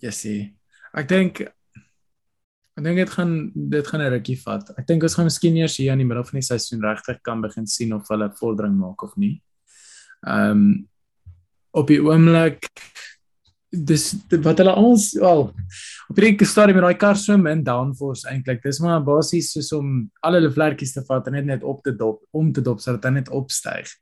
[0.00, 0.54] Jessie.
[0.94, 1.40] Ek dink
[2.78, 4.70] ek dink dit gaan dit gaan 'n rukkie vat.
[4.78, 7.40] Ek dink ons gaan miskien eers hier aan die middel van die seisoen regtig kan
[7.40, 9.42] begin sien of hulle vordering maak of nie.
[10.26, 10.88] Ehm um,
[11.70, 12.70] op die oomblik
[13.70, 14.04] dis
[14.44, 15.42] wat hulle ons wel
[16.08, 20.08] op hierdie stadium met daai kar so min downforce eintlik dis maar basies soos om
[20.24, 23.04] al hulle vlekkies te vat en net net op te dop om te dop sodat
[23.04, 23.92] hy net opstyg.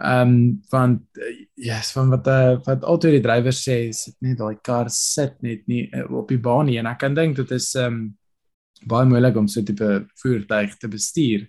[0.00, 0.36] Ehm um,
[0.72, 1.02] want
[1.56, 5.36] ja, yes, van wat uh, wat altyd die drywer sê is net daai kar sit
[5.44, 8.06] net nie uh, op die baan nie en ek kan dink dit is ehm um,
[8.88, 9.88] baie moeilik om so tipe
[10.22, 11.42] voertuig te bestuur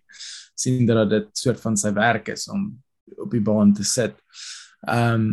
[0.59, 2.67] sien dat dit soort van sy werk is om
[3.17, 4.19] op die baan te sit.
[4.87, 5.31] Ehm um,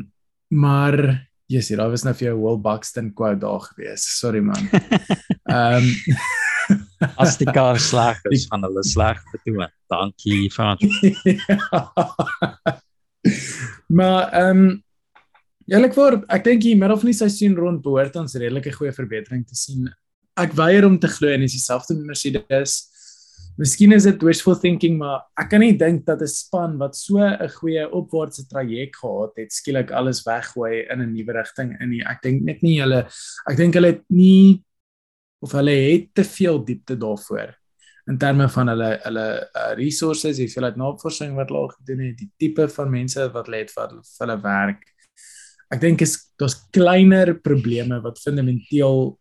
[0.49, 4.03] maar Hier, daar was nou vir jou Will Buxton quote daar gewees.
[4.19, 4.69] Sorry man.
[5.49, 5.87] Ehm um,
[7.23, 9.71] as die kar sleg is, gaan hulle sleg vertoon.
[9.89, 10.77] Dankie vir.
[13.99, 14.69] maar ehm um,
[15.73, 19.57] eerlikwaar, ek dink hier middel van die seisoen rond behoort ons redelike goeie verbetering te
[19.57, 19.89] sien.
[20.37, 22.77] Ek weier om te glo en dis dieselfde Mercedes.
[23.59, 27.18] Miskien is dit wishful thinking, maar ek kan nie dink dat 'n span wat so
[27.18, 32.03] 'n goeie opwaartse traject gehad het, skielik alles weggooi in 'n nuwe rigting in nie.
[32.07, 33.09] Ek dink net nie hulle
[33.51, 34.62] ek dink hulle het nie
[35.42, 37.55] of hulle het te veel diepte daarvoor
[38.09, 42.31] in terme van hulle hulle uh, resources, die hoeveelheid navorsing wat hulle gedoen het, die
[42.38, 44.85] tipe van mense wat hulle het wat vir hulle werk.
[45.75, 49.18] Ek dink is daar's kleiner probleme wat fundamenteel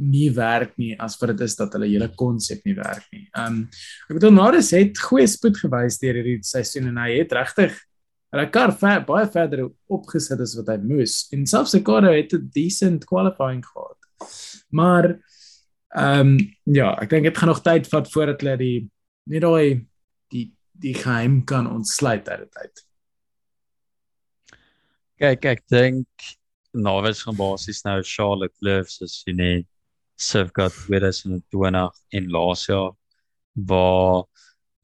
[0.00, 3.26] nie werk nie as vir dit is dat hulle hele konsep nie werk nie.
[3.38, 3.64] Um
[4.08, 7.76] ek bedoel Naris het goeie spoed gewys deur hierdie seisoen en hy het regtig
[8.34, 11.20] hulle kar ver, baie verder opgesit as wat hy moes.
[11.34, 13.98] En selfs sy kar het 'n decent qualifying gehad.
[14.70, 15.20] Maar
[15.94, 18.90] um, ja, ek dink dit gaan nog tyd vat voordat hulle die
[19.30, 19.86] net daai
[20.34, 22.82] die die geheim kan ontsluit uit dit uit.
[25.22, 26.08] Kyk, ek dink
[26.74, 29.68] Naris gaan basies nou Charlotte Loves as jy net
[30.20, 32.92] Sivka 2020 en laas jaar
[33.54, 34.24] waar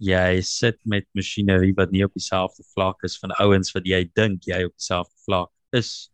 [0.00, 4.48] jy sit met masjinerie wat nie op dieselfde vlak is van ouens wat jy dink
[4.48, 6.10] jy op dieselfde vlak is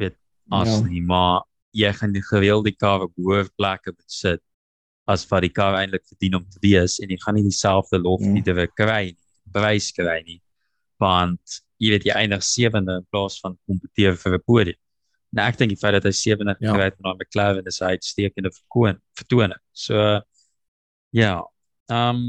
[0.00, 0.16] weet
[0.50, 0.80] as ja.
[0.86, 1.44] nie maar
[1.76, 4.42] jy gaan die gereelde kar op hoë plekke besit
[5.06, 8.24] as wat die kar eintlik verdien om te wees en jy gaan nie dieselfde lof
[8.24, 8.54] nie ja.
[8.54, 10.40] te kry nie prys kry nie
[11.02, 14.80] want jy weet jy eindig sewende in plaas van kompeteer vir 'n podium
[15.36, 16.70] Nou ek dink die feit dat hy 70 ja.
[16.72, 19.60] gekry het met McLaren is 'n uitstekende verkoon vertoning.
[19.72, 20.20] So
[21.10, 21.34] ja.
[21.92, 22.22] Ehm um,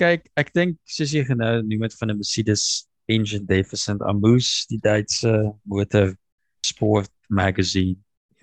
[0.00, 4.66] kyk, ek dink soos jy genou noem dit van 'n Mercedes engine deficit aan Moose
[4.68, 6.16] die Duitse motor
[6.64, 7.96] sport magazine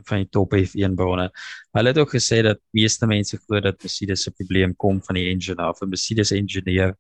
[0.08, 1.30] van die top F1 bronne.
[1.76, 5.30] Hulle het ook gesê dat meeste mense glo dat Mercedes se probleem kom van die
[5.34, 5.82] engine af.
[5.82, 6.96] 'n Mercedes engineer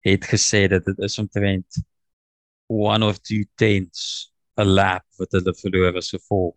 [0.00, 1.84] het gesê dat dit is omtrent
[2.66, 6.56] one of two tenths 'n lap wat hulle verloor as gevolg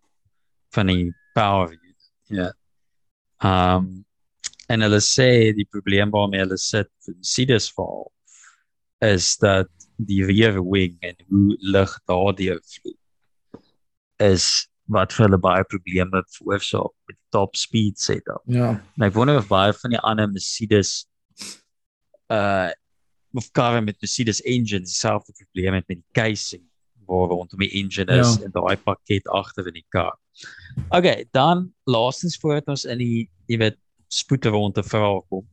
[0.74, 2.10] van die power unit.
[2.26, 2.52] Ja.
[3.42, 4.04] Um
[4.68, 8.10] en hulle sê die probleem waarmee hulle sit vir Mercedes val
[9.06, 12.96] is dat die rear wing en hoe lig daardie vloei
[14.28, 18.42] is wat vir hulle baie probleme veroorsaak met top speed setup.
[18.44, 18.74] Ja.
[18.96, 21.06] En ek wonder of baie van die ander Mercedes
[22.32, 22.68] uh
[23.36, 26.64] of karre met Mercedes engines dieselfde probleem het met die casing
[27.08, 28.46] waar rondom die engine is ja.
[28.46, 30.14] en daai pakket agter in die kar.
[30.94, 33.78] Okay, dan laastens voordat ons in die jy weet
[34.12, 35.44] spoete rond te vrae kom.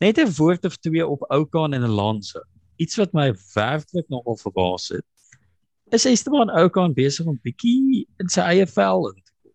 [0.00, 2.40] Net 'n woord of twee op Oukan en Alonso.
[2.76, 5.04] Iets wat my werklik nogal verbaas het.
[5.92, 9.52] Is Esteban Oukan besig om bietjie in sy eie vel in te kom.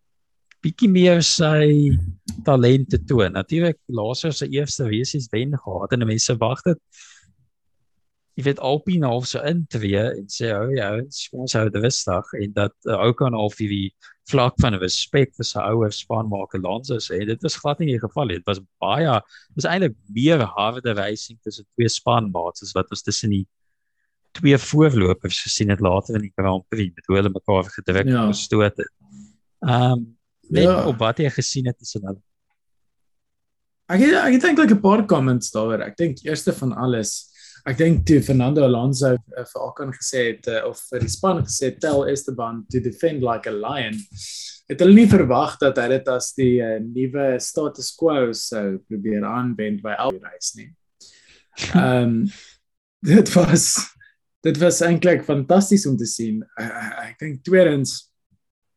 [0.61, 1.97] Bietjie meer sy
[2.43, 3.33] talente toon.
[3.33, 6.79] Natuurlik laas hy sy eerste resies wen gehad en mense wag dit
[8.35, 10.89] jy weet Alpine half so intree en sê o oh, ja,
[11.39, 13.93] ons hou die rustig en dat uh, ook aan al die
[14.29, 18.01] vlak van respek vir sy ouer span maak Alonso sê dit was glad nie die
[18.01, 18.39] geval nie.
[18.41, 19.19] Dit was baie
[19.55, 23.45] was eintlik meer harde racing tussen twee spanmaats as wat ons tussen die
[24.35, 28.27] twee voorlopers gesien het later in die Grand Prix met hoe hulle mekaar gedruk ja.
[28.33, 28.91] gestoot het.
[29.63, 30.05] Ehm um,
[30.45, 30.81] net ja.
[30.85, 32.19] op wat jy gesien het tussen hulle.
[33.89, 35.81] Ek het, ek het eintlik 'n paar comments daaroor.
[35.85, 37.31] Ek dink eerste van alles
[37.65, 41.43] ek dink toe Fernando Alonso uh, vir Ocon gesê het uh, of vir die span
[41.45, 43.97] gesê tell Esteban to defend like a lion
[44.69, 49.25] het hulle nie verwag dat hy dit as die uh, nuwe status quo sou probeer
[49.27, 50.71] aanwend by elke race nie.
[51.73, 52.15] Ehm um,
[53.05, 53.65] dit was
[54.45, 56.39] dit was eintlik fantasties om te sien.
[56.57, 57.99] Uh, ek dink tweedens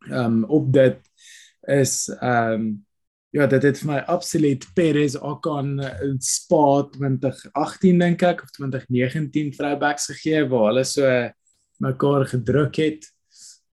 [0.08, 1.00] ehm um, op dit
[1.78, 2.68] is ehm um,
[3.36, 9.52] Ja, dit het vir my absoluut Perez aan in Spa 2018 dink ek of 2019
[9.52, 11.10] vroubacks gegee waar hulle so
[11.84, 13.04] mekaar gedruk het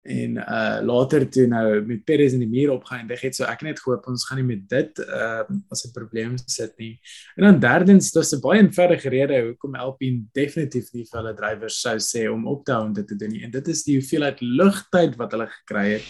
[0.05, 3.79] en uh later toe nou met Perez in die muur opgeëindig het so ek net
[3.79, 6.99] gehoop ons gaan nie met dit uh as 'n probleem sit nie.
[7.37, 11.81] En dan derdens dis 'n baie eenvoudige rede hoekom Alpine definitief nie vir hulle drywers
[11.81, 13.43] sou sê om op te hou om dit te doen nie.
[13.43, 16.07] En dit is die hoeveelheid lugtyd wat hulle gekry het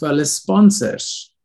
[0.00, 1.37] vir hulle sponsors.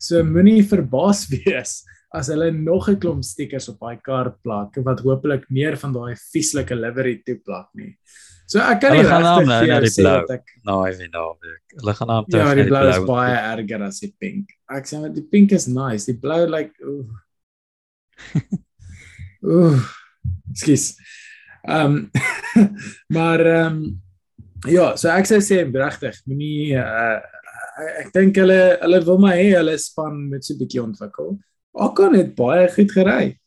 [0.00, 1.80] So moenie verbaas wees
[2.16, 6.16] as hulle nog 'n klomp stickers op daai kar plak wat hopelik meer van daai
[6.16, 7.94] vieslike livery toe plak nie.
[8.46, 11.36] So ek kan nie regtig nou vir jou sê dat ek nou even nou.
[11.76, 12.48] Hulle gaan aan terug.
[12.48, 14.50] Ja, die blou is baie erger as die pink.
[14.68, 16.06] Ek sê maar die pink is nice.
[16.10, 17.06] Die blou like ooh.
[19.52, 19.78] ooh.
[20.54, 20.96] Skielik.
[21.68, 22.08] Ehm
[23.14, 24.00] maar ehm um,
[24.66, 27.20] ja, so ek sou sê regtig, moenie uh
[28.00, 31.38] ek dink hulle hulle wil my hê hulle span met so 'n bietjie ontwikkel.
[31.74, 33.38] Akon het baie goed gery.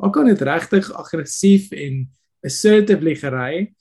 [0.00, 2.06] Akon het regtig aggressief en
[2.44, 3.74] assertively gery.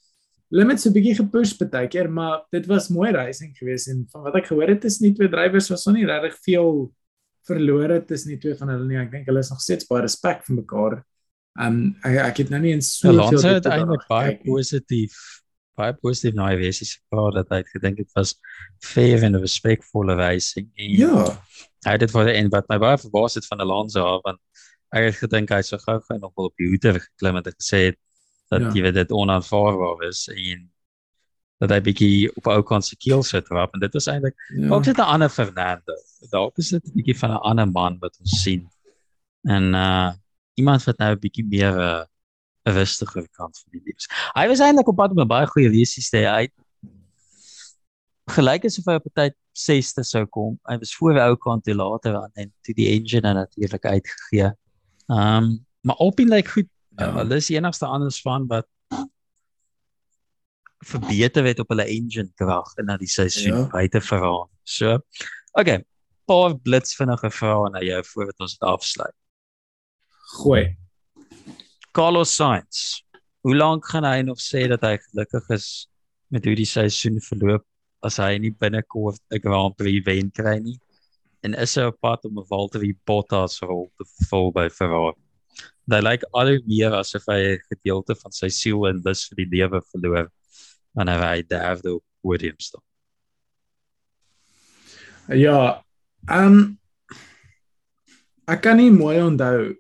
[0.52, 4.24] Limit so 'n bietjie gepush baie keer, maar dit was mooi racing geweest en van
[4.24, 6.92] wat ek gehoor het is nie twee drywers was nie regtig veel
[7.46, 8.98] verlore tussen die twee van hulle nie.
[8.98, 11.04] Ek dink hulle is nog steeds baie respek vir mekaar.
[11.60, 15.45] Um ek, ek het nou nie in so ja, veel tyd eintlik baie positief
[15.78, 18.36] baie positief na die wesies gepraat dat hy gedink het was
[18.84, 21.26] fair en 'n respekvolle wysing ja
[21.86, 24.40] hy het dit vir en wat my baie verbaas het van Alonso want
[24.94, 27.54] ek het gedink hy sou gou gou nog wel op die hoete geklim het en
[27.62, 27.98] gesê het
[28.52, 28.72] dat Ja.
[28.74, 30.70] jy weet dit onaanvaarbaar is en
[31.60, 34.70] dat hy bietjie op ou kant se keel sit rap en dit was eintlik Ja.
[34.70, 35.94] ook net 'n ander Fernando.
[36.32, 38.70] Dalk is dit 'n bietjie van 'n ander man wat ons sien.
[39.48, 40.12] En uh
[40.58, 42.04] iemand wat nou 'n bietjie meer 'n uh,
[42.66, 44.08] rustiger kant van die lewe.
[44.34, 46.30] Hy was eintlik op pad om 'n baie goeie wesies te hê.
[46.36, 46.46] Hy
[48.36, 50.60] gelyk asof hy op 'n tyd 6ste sou kom.
[50.68, 53.86] Hy was voor die ou kant toe later aan en toe die engine en natuurlik
[53.86, 54.52] uitgegee.
[55.10, 56.70] Ehm um, maar Alpine lyk goed.
[56.98, 57.06] Ja.
[57.06, 57.14] Ja.
[57.18, 58.66] Hulle is die enigste ander span wat
[60.86, 63.68] verbeter het op hulle engine krag en na die seisoen Ja.
[63.68, 64.50] buite verraai.
[64.64, 65.00] So,
[65.54, 65.84] okay,
[66.26, 69.16] paar blitsvinnige vrae na jou voordat ons dit afsluit.
[70.42, 70.76] Gooi.
[71.96, 73.06] Carlos Sainz.
[73.40, 75.88] Hoe lank gaan hy nog sê dat hy gelukkig is
[76.28, 77.64] met hoe die seisoen verloop
[78.04, 80.76] as hy nie binnekort 'n Grand Prix wen kry nie?
[81.48, 85.16] En is hy op pad om 'n Valtteri Bottas rol te vervul by Ferrari?
[85.88, 89.46] Hy lyk al hoe meer asof hy 'n gedeelte van sy siel en lus vir
[89.46, 90.28] die lewe verloor
[91.00, 92.84] wanneer hy derde op podium staan.
[95.32, 95.80] Ja,
[96.28, 96.60] ehm um,
[98.52, 99.80] ek kan nie mooi onthou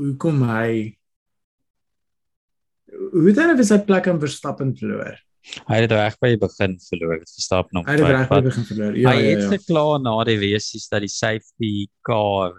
[0.00, 0.96] hoekom hy
[3.12, 5.18] hoe het hy nou sy plek aan Verstappen verloor?
[5.66, 8.50] Hy het reg by die begin verloor, het Verstappen om Hy het reg by die
[8.50, 8.98] begin verloor.
[8.98, 9.52] Ja, hy ja, het ja.
[9.54, 11.72] gekla na die wesies dat die safety
[12.06, 12.58] car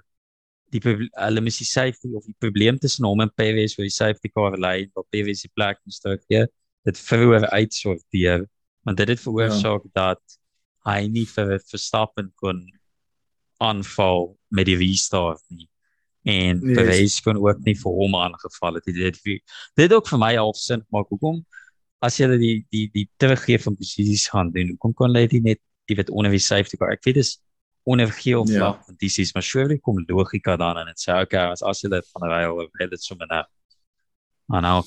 [0.72, 4.32] die hulle mis die safety of die probleem tussen hom en Perez waar die safety
[4.32, 6.46] car lê waar Perez die plek moes teruggee
[6.88, 8.46] dit vroeër uitsorteer
[8.88, 9.94] want dit het veroorsaak ja.
[9.98, 10.38] dat
[10.88, 12.64] hy nie vir Verstappen kon
[13.62, 15.68] aanval met die restart nie
[16.26, 16.76] en Yes.
[16.78, 19.42] Perez kon ook nie vir hom aangeval het dit het dit
[19.86, 21.40] het ook vir my half sin gemaak hoekom
[22.02, 25.60] as jy die die die teruggee van posisies gaan doen hoekom kon hulle dit net
[25.90, 27.40] jy weet onder die safety car ek weet dis
[27.84, 28.58] onder geel Ja.
[28.60, 31.90] vlak van DC's maar surely kom logika dan en dit sê okay as as jy
[31.90, 33.44] dit van ry of het dit sommer nou
[34.54, 34.84] aan nou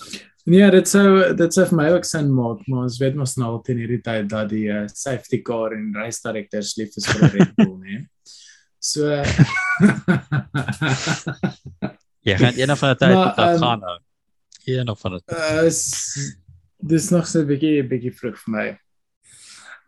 [0.46, 3.46] Nee, dit sou dit sou vir my ook sin maak, maar ons weet mos nou
[3.54, 7.30] al teen hierdie tyd dat die uh, safety car en race directors lief is vir
[7.32, 8.02] Red Bull, né?
[8.84, 9.08] So
[12.28, 13.96] jy gaan eendag van die tyd tot dat ehm, gaan nou
[14.68, 15.68] eendag van die uh,
[16.84, 18.66] dis nog so 'n bietjie bietjie vroeg vir my.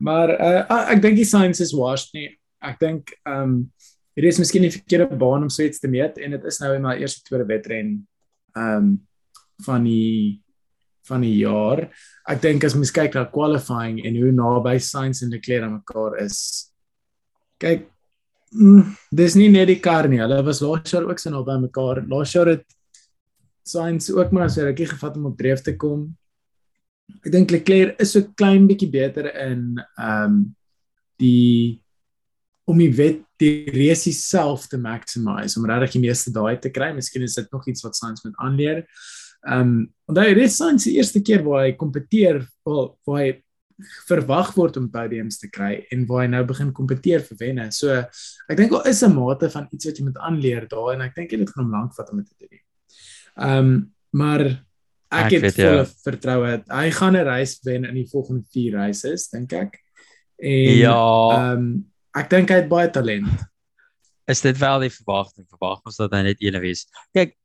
[0.00, 2.30] Maar uh, ek dink die science is washed nie.
[2.64, 3.72] Ek dink ehm um,
[4.16, 6.72] dit is miskien die verkeerde baan om so iets te meet en dit is nou
[6.74, 8.08] in my eerste tweede wedren
[8.56, 8.88] ehm um,
[9.64, 10.40] van die
[11.06, 11.84] van die jaar.
[12.28, 16.16] Ek dink as mens kyk na qualifying en hoe naby Sainz en Leclerc aan mekaar
[16.24, 16.72] is.
[17.62, 17.86] Kyk,
[18.56, 20.20] mm, dis nie net die kar nie.
[20.22, 22.02] Hulle was laas jaar ook so naby aan mekaar.
[22.10, 22.64] Laas jaar het
[23.66, 26.06] Sainz ook maar so rukkie gevat om op dreef te kom.
[27.22, 30.38] Ek dink Leclerc is so klein bietjie beter in ehm um,
[31.16, 31.82] die
[32.68, 36.90] om die wet die race self te maximize om regtig die meeste daai te kry.
[36.92, 38.84] Miskien is dit nog iets wat Sainz moet aanleer.
[39.46, 39.74] Ehm um,
[40.10, 43.30] onthou dit is Sainz se eerste keer waar hy kompeteer, wel waar hy
[44.08, 47.70] verwag word om podiums te kry en waar hy nou begin kompeteer vir wenne.
[47.72, 47.92] So
[48.48, 51.14] ek dink daar is 'n mate van iets wat jy moet aanleer daar en ek
[51.14, 52.60] dink dit gaan hom lank vat om dit te doen.
[53.36, 55.90] Ehm um, maar ek, Ek het weet, volle ja.
[56.04, 56.62] vertroue.
[56.68, 59.78] Hy gaan 'n reis wen in die volgende 4 races, dink ek.
[60.38, 60.96] En ja
[61.36, 61.84] ehm
[62.16, 63.28] ek dink hy het baie talent.
[64.26, 67.36] is dit wel die verwagting verwag ons dat hy net een wees kyk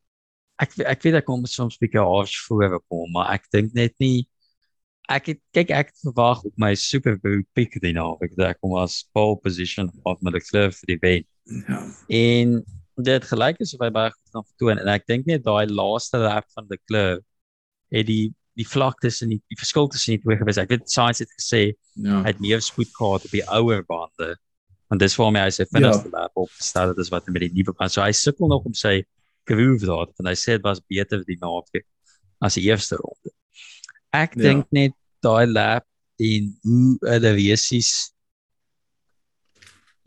[0.61, 4.27] ek ek weet ek kom soms bietjie harsh voorkom maar ek dink net nie
[5.09, 7.17] ek het kyk ek het verwag op my super
[7.55, 10.99] pick die naweek dat ek kom as pole position op met die klub vir die
[11.01, 11.27] wen
[11.67, 11.79] Ja.
[12.07, 12.61] en
[13.01, 16.17] dit gelyk is of hy baie goed kan vertoon en ek dink net daai laaste
[16.21, 17.23] lap van die klub
[17.91, 21.19] het die die vlak tussen die, die verskil tussen die twee gewees ek weet Sainz
[21.23, 22.21] het gesê Ja.
[22.21, 24.35] hy het meer spoed gehad op die ouer bande
[24.91, 26.19] want dis waarom hy sy vinnigste ja.
[26.21, 29.01] lap opgestel het as wat met die nuwe band so hy sukkel nog om sy
[29.49, 31.87] groove daar want hy sê dit was beter die naweek
[32.39, 33.33] as die eerste ronde
[34.13, 34.41] ek Ja.
[34.43, 34.93] dink net
[35.23, 35.85] daai lap
[36.19, 38.11] en hoe hulle wesies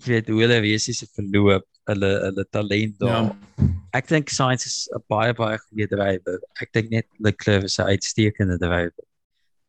[0.04, 3.22] jy weet hoe hulle wesies het verloop hulle hulle talent daar Ja.
[3.58, 3.68] ja.
[3.94, 7.88] ek dink Sainz is 'n baie baie goeie drywer ek dink net Leclerc is 'n
[7.94, 8.92] uitstekende drywer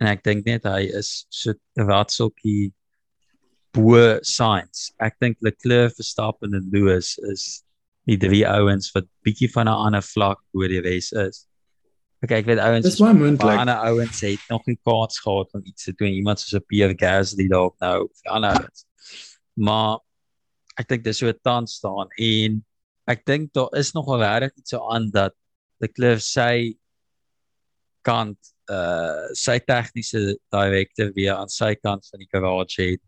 [0.02, 2.74] en ek dink net hy is so ratseltjie
[3.76, 4.92] bo Sainz.
[5.02, 7.64] Ek dink Leclerc, Verstappen en Lewis is
[8.08, 11.46] die drie ouens wat bietjie van 'n ander vlak bo die res is.
[12.24, 13.60] Okay, ek weet ouens Dis is baie moontlik.
[13.60, 16.14] ander ouens het nog nie kans gehad om iets te doen.
[16.16, 18.86] Iemand soos 'n Pierre Gasly dalk nou of die ander ouens.
[19.54, 20.00] Maar
[20.78, 22.64] ek dink dis so 'n tans staan en
[23.08, 25.34] ek dink daar is nogal regtig iets so aan dat
[25.80, 26.78] Leclerc sy
[28.02, 28.38] kant
[28.72, 33.02] uh sy tegniese direkteur weer aan sy kant van die garage het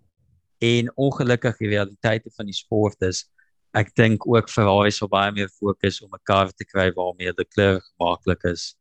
[0.62, 3.26] en ongelukkig die realiteite van die sport is
[3.74, 7.50] ek dink ook Ferrari sal baie meer fokus om 'n kar te kry waarmee die
[7.56, 8.76] kleur gemaklik is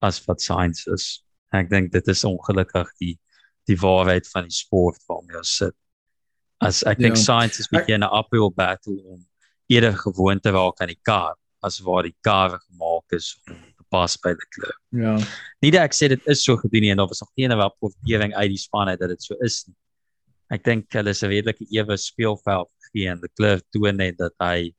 [0.00, 1.22] as wat Sainz is.
[1.52, 3.16] Ek dink dit is ongelukkig die
[3.68, 5.76] die waarheid van die sport waarmee ons sit.
[6.64, 7.22] As ek dink ja.
[7.22, 9.20] Sainz is bietjie 'n uphill battle om
[9.70, 13.84] eerder gewoon te raak aan die kar as waar die kar gemaak is om te
[13.92, 14.76] pas by die kleur.
[14.96, 15.14] Ja.
[15.62, 18.34] Nie dat ek sê dit is so gedoen nie en daar was nog geen rapportering
[18.34, 19.76] uit die span uit dat dit so is nie.
[20.50, 24.34] Ek dink hulle is 'n redelike ewe speelveld gegee en die kleur toon net dat
[24.40, 24.72] hy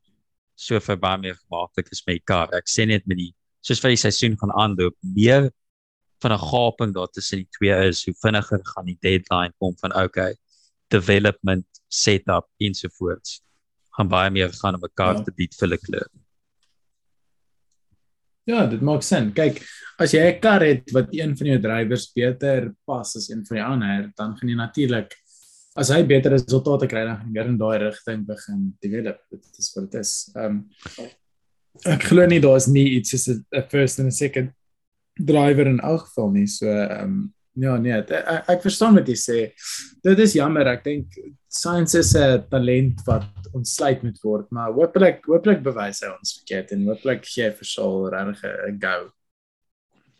[0.56, 2.50] so vir baie meer gemaklik is met die kar.
[2.54, 5.52] Ek sê net met die soos vir die seisoen gaan aanloop, meer
[6.22, 9.96] van 'n gaping daar tussen die twee is, hoe vinniger gaan die deadline kom van
[9.96, 10.36] okay,
[10.90, 13.42] development, setup ensovoorts.
[13.92, 15.24] gaan baie meer gaan om 'n kar ja.
[15.24, 16.10] te bied vir hulle kleur.
[18.48, 19.34] Ja, dit maak sin.
[19.34, 19.62] Kyk,
[20.00, 23.58] as jy 'n kar het wat een van jou drywers beter pas as een van
[23.58, 25.16] die ander, dan gaan jy natuurlik
[25.76, 29.20] as hy beter resultate kry dan gaan jy in daai rigting begin develop.
[29.30, 30.32] Dit is wat dit is.
[30.36, 31.12] Ehm um,
[31.86, 34.52] ek glo nie daar's nie iets soos 'n first and a second
[35.16, 36.48] driver in elk geval nie.
[36.48, 39.40] So ehm um, ja, nee, ek, ek verstaan wat jy sê.
[40.04, 40.68] Dit is jammer.
[40.72, 41.18] Ek dink
[41.50, 46.72] science is 'n talent wat ontsluit moet word, maar hopelik hopelik bewys hy ons verkeerd
[46.72, 49.12] en hopelik gee vir Saul regtig 'n go.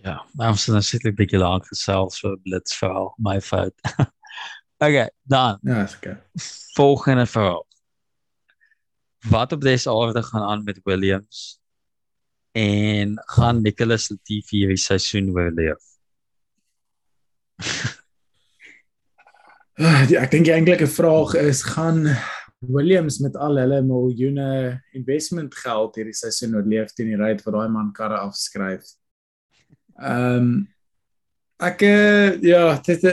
[0.04, 3.76] Ja, ons het sit 'n bietjie lank gesels so blits vir my fout.
[4.82, 5.60] Okay, dan.
[5.62, 6.18] Ja, is okay.
[6.74, 7.62] Volgende vraag.
[9.30, 11.62] Wat op dese aarde gaan aan met Williams?
[12.52, 15.80] En gaan Nicholas Latifi hierdie seisoen oorleef?
[19.82, 22.04] Ah, ek dink die eintlike vraag is gaan
[22.70, 24.50] Williams met al hulle miljoene
[24.98, 28.84] investment geld hierdie seisoen oorleef teen die ryd wat daai man karre afskryf.
[30.02, 30.52] Ehm um,
[31.62, 33.04] ek uh, ja, dit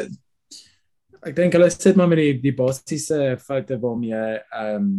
[1.20, 4.90] ek dink hulle sit maar met die die basiese foute waarmee ehm um,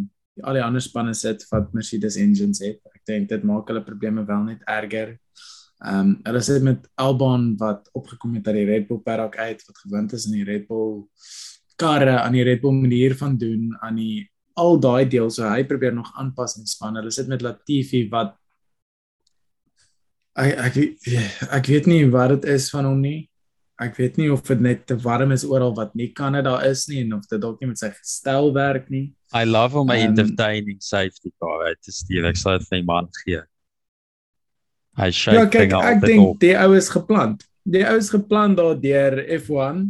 [0.44, 2.80] al die ander spanne sit wat Mercedes engines het.
[2.94, 5.18] Ek dink dit maak hulle probleme wel net erger.
[5.80, 9.64] Ehm um, hulle sit met Albon wat opgekom het uit die Red Bull paddock uit
[9.68, 11.06] wat gewoond is in die Red Bull
[11.80, 14.28] karre aan die Red Bull manier van doen aan die
[14.60, 17.00] al daai deel so hy probeer nog aanpas in span.
[17.00, 18.36] Hulle sit met Latifi wat
[20.40, 20.76] ek ek
[21.60, 23.30] ek weet nie wat dit is van hom nie
[23.80, 27.04] ek weet nie of dit net te warm is oral wat nie Kanada is nie
[27.06, 29.10] en of dit dalk nie met sy gestel werk nie.
[29.36, 31.70] I love him um, entertaining safety car.
[31.70, 33.44] Dit is die ek sê vir my gee.
[35.00, 37.46] Hy sê ja, kyk, ek dink die ou is geplant.
[37.70, 39.86] Die ou is geplan daar deur F1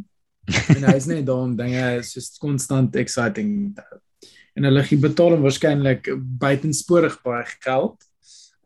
[0.76, 4.02] en hy is net daar om dinge so konstant exciting te hou.
[4.58, 6.12] En hulle gee betaal hom waarskynlik
[6.42, 7.98] buitensporig baie geld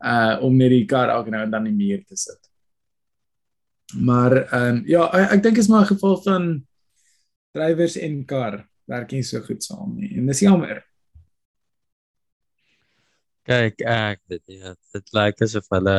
[0.04, 2.40] uh om net die kar elke nou en dan in die muur te sit.
[3.96, 6.66] Maar ehm um, ja, ek, ek dink is maar 'n geval van
[7.54, 10.16] drywers en kar werk nie so goed saam nie.
[10.18, 10.82] En dis jammer.
[13.44, 15.96] Kyk, ek dit ja, dit lyk asof hulle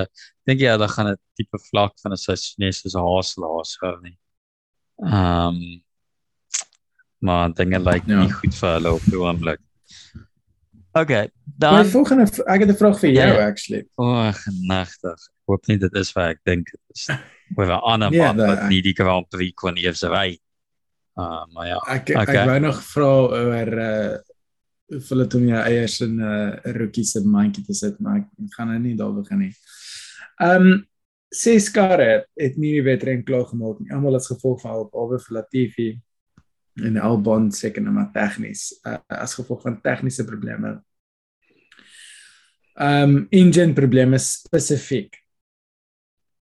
[0.50, 4.18] dink jy hulle gaan 'n tipe vlak van 'n seisoen soos 'n haaslaas hou nie.
[5.04, 5.84] Ehm um,
[7.26, 8.22] maar dinge lyk ja.
[8.22, 9.65] nie goed vir hulle op die oomblik.
[10.96, 13.48] Okay, dan My volgende ek het 'n vraag vir jou yeah.
[13.48, 13.84] actually.
[13.96, 15.20] O, oh, genagtig.
[15.20, 17.10] Ek hoop nie dit is wat ek dink dit is
[17.58, 20.40] with 'n ander yeah, man wat nie die Grand Prix kon eers ry.
[21.20, 21.80] Uh maar ja.
[21.88, 22.24] Ek okay.
[22.24, 24.18] ek wou nog vra oor uh
[24.88, 28.56] vir hulle om jou eiers in 'n uh, rookie se mandjie te sit, maar ek
[28.56, 29.54] gaan nou nie daar begin nie.
[30.40, 30.88] Um
[31.28, 33.92] ses karre het nie die wedren klaar gemaak nie.
[33.92, 35.90] Almal as gevolg van al albei vir Latifi
[36.84, 40.80] en Albon seker net maar tegnies uh, as gevolg van tegniese probleme.
[42.76, 45.16] Um engine probleme spesifiek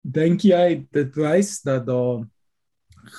[0.01, 2.23] dink jy dit wys dat daar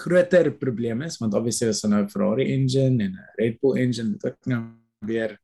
[0.03, 1.19] groter probleme is?
[1.21, 4.63] Want obviously is nou 'n Ferrari engine en 'n Red Bull engine wat ook nou
[5.07, 5.39] weer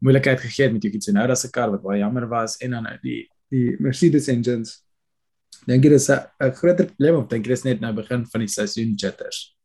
[0.00, 2.98] moeilikheid gegee het met nou dat se kar wat baie jammer was en dan nou
[3.02, 4.84] die die Mercedes engines.
[5.66, 8.48] Dink jy dis 'n groter probleem of dink jy dis net nou begin van die
[8.48, 9.56] seisoen jitters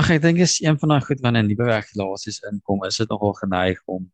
[0.00, 3.34] Ag ek dink is een van daai goed wanneer nuwe regulasies inkom is dit nogal
[3.36, 4.06] geneig om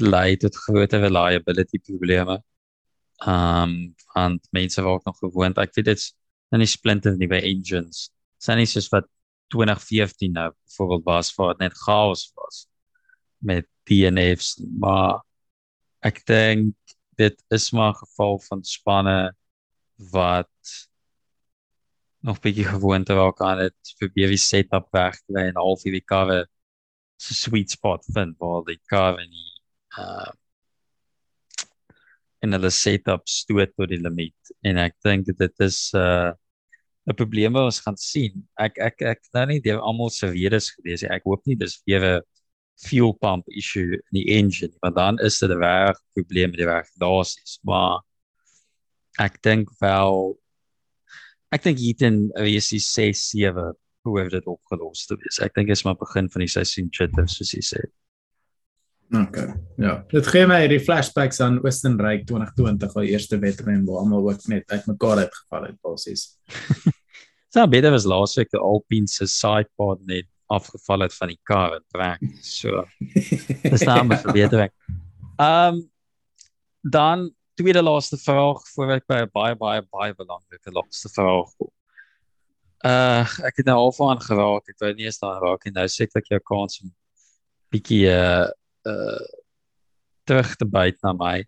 [0.00, 2.38] lei tot groter reliability probleme
[3.32, 3.74] um
[4.14, 5.58] want mense word nog gewoond.
[5.60, 6.06] Ek weet dit's
[6.52, 8.06] dan nie splinter nuwe engines.
[8.40, 9.08] Sien nie soos wat
[9.52, 12.64] 2014 nou byvoorbeeld was waar dit net chaos was
[13.44, 15.20] met DNFs, maar
[16.00, 19.34] ek dink dit is maar 'n geval van spanne
[20.16, 20.48] wat
[22.22, 26.44] nog bietjie gewoond raak aan dit vir baie setup weg kry en al die karre
[27.22, 29.50] so sweet spot vind waar die karre nie
[29.98, 30.30] uh
[32.42, 36.32] en hulle setup stoot tot die limiet en ek dink dit is 'n uh,
[37.06, 38.44] 'n probleem wat ons gaan sien.
[38.58, 41.10] Ek ek ek nou nie deur almal se redes gelees nie.
[41.10, 42.22] Ek hoop nie dis weer
[42.82, 46.70] fuel pump issue in die engine, want dan is dit 'n reg probleem met die
[46.70, 48.02] regulasies, maar
[49.18, 50.38] ek dink wel
[51.52, 53.72] ek dink in is die 6 7
[54.02, 55.38] hoe het dit opgelos te wees.
[55.40, 57.82] Ek dink dit is maar begin van die seisoen jitter soos jy sê.
[59.12, 59.52] Okay.
[59.76, 59.98] Ja.
[60.08, 64.64] Dit gee my die flashbacks aan Oostenryk 2020, al eerste wedren waar almal ook net
[64.72, 66.26] uitmekaar uitgeval het basies.
[67.52, 71.82] So beter was laasweek die Alpine se sidepod net afgeval het van die kar en
[71.92, 72.22] trek.
[72.40, 72.86] So.
[73.04, 74.72] Dis nou 'n verbetering.
[75.36, 75.82] Ehm um,
[76.80, 77.28] dan
[77.58, 81.72] tweede laaste vraag voor ek by 'n baie baie baie belangrike laaste vraag kom.
[82.84, 85.88] Uh ek het nou al van geraak, ek wou nie eens daar raak en nou
[85.88, 86.90] seker ek jou kans om
[87.70, 88.48] bietjie uh
[88.86, 89.26] uh
[90.24, 91.44] terug te byt na my.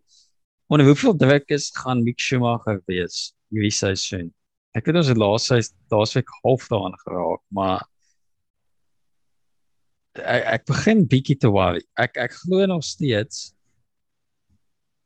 [0.69, 4.33] Onder hoeveel druk is gaan Mick Schumacher wees hierdie seisoen?
[4.75, 5.61] Ek het ons die laaste
[5.93, 7.85] daar's ek half daaraan geraak, maar
[10.19, 11.83] ek, ek begin bietjie te worry.
[11.99, 13.53] Ek ek glo nog steeds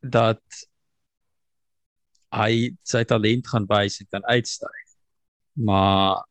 [0.01, 0.40] dat
[2.35, 4.85] hy sy talent gaan wys en kan uitstyg.
[5.55, 6.24] Maar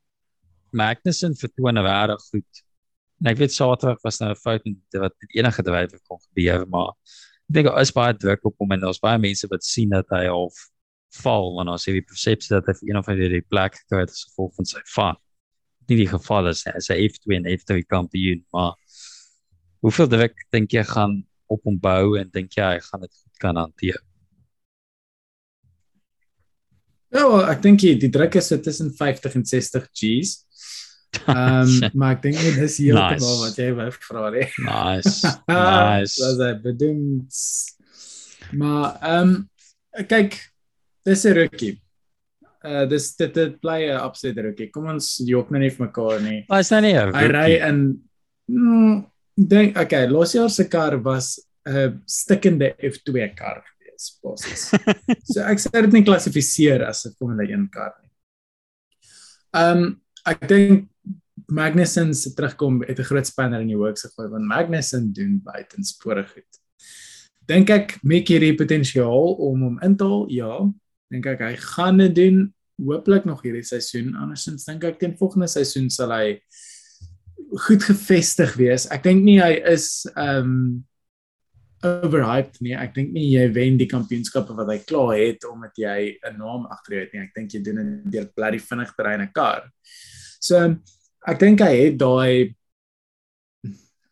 [0.72, 2.64] Magnussen vertoon regtig goed.
[3.22, 6.90] En ek weet Saterdag was nou 'n fout wat met enige drywer kon gebeur, maar
[7.48, 10.06] ek dink daar is baie druk op hom en daar's baie mense wat sien dat
[10.10, 10.52] hy al
[11.24, 14.04] val wanneer as hy die persepsie dat hy vir een of ander die plek kry
[14.04, 15.22] as gevolg van sy vat.
[15.90, 18.76] Nie die geval is hy F2 en F3 kampioen, maar
[19.82, 23.38] hoeveel druk dink jy gaan op hom bou en dink jy hy gaan dit goed
[23.40, 24.02] kan hanteer?
[27.10, 30.36] Ja, well, ek dink die druk is tussen 50 en 60 G's.
[31.28, 33.44] Ehm um, maar ek dink dit is heeltemal nice.
[33.46, 34.44] wat jy wou vra hè.
[34.66, 35.32] Nice.
[35.50, 36.18] nice.
[36.20, 37.04] Dis dit bedoel.
[38.60, 40.36] Maar ehm um, kyk
[41.08, 41.74] dis 'n rukkie.
[42.68, 44.70] Uh dis dit dit bly 'n absolute rukkie.
[44.72, 46.44] Kom ons jok nou nie vir mekaar nie.
[46.50, 47.80] Maar is nou nie 'n Hy ry in
[48.52, 48.96] mm,
[49.38, 53.64] dink okay, los jaar se kar was 'n stikkende F2 kar
[53.98, 54.70] gewees basies.
[55.32, 58.12] so ek sê dit nie klassifiseer as 'n Formule 1 kar nie.
[59.54, 60.90] Ehm um, ek dink
[61.48, 66.26] Magnussen se terugkom het 'n groot spanner in die hoek gegooi want Magnussen doen buitenspore
[66.28, 66.52] goed.
[67.48, 70.28] Dink ek Mick hierdie potensiaal om hom in te haal?
[70.30, 70.70] Ja,
[71.10, 74.16] dink ek hy gaan dit doen hooplik nog hierdie seisoen.
[74.16, 76.40] Andersins dink ek teen volgende seisoen sal hy
[77.66, 78.86] goed gevestig wees.
[78.92, 80.84] Ek dink nie hy is um
[81.86, 82.74] overhyped nie.
[82.74, 86.66] Ek dink nie jy wen die kampioenskappe wat hy klaar het omdat jy 'n naam
[86.66, 87.22] agter jou het nie.
[87.22, 89.70] Ek dink jy doen dit deur bloody vinnig te ry in 'n kar.
[90.40, 90.78] So
[91.28, 92.56] ek dink hy het daai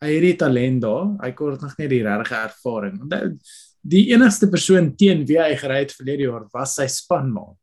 [0.02, 1.06] hy het die talent daar.
[1.22, 2.98] Hy kort nog nie die regte ervaring.
[3.82, 7.58] Die enigste persoon teen wie hy gery het verlede jaar was sy spanmaat.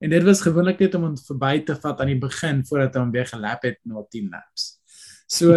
[0.00, 3.00] En dit was gewoonlik net om hom verby te vat aan die begin voordat hy
[3.00, 4.78] hom weer gelap het na 10 laps.
[5.26, 5.54] So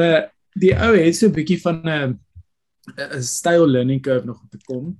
[0.58, 2.20] die ou het so 'n bietjie van 'n
[2.98, 4.98] 'n style learning curve nog te kom.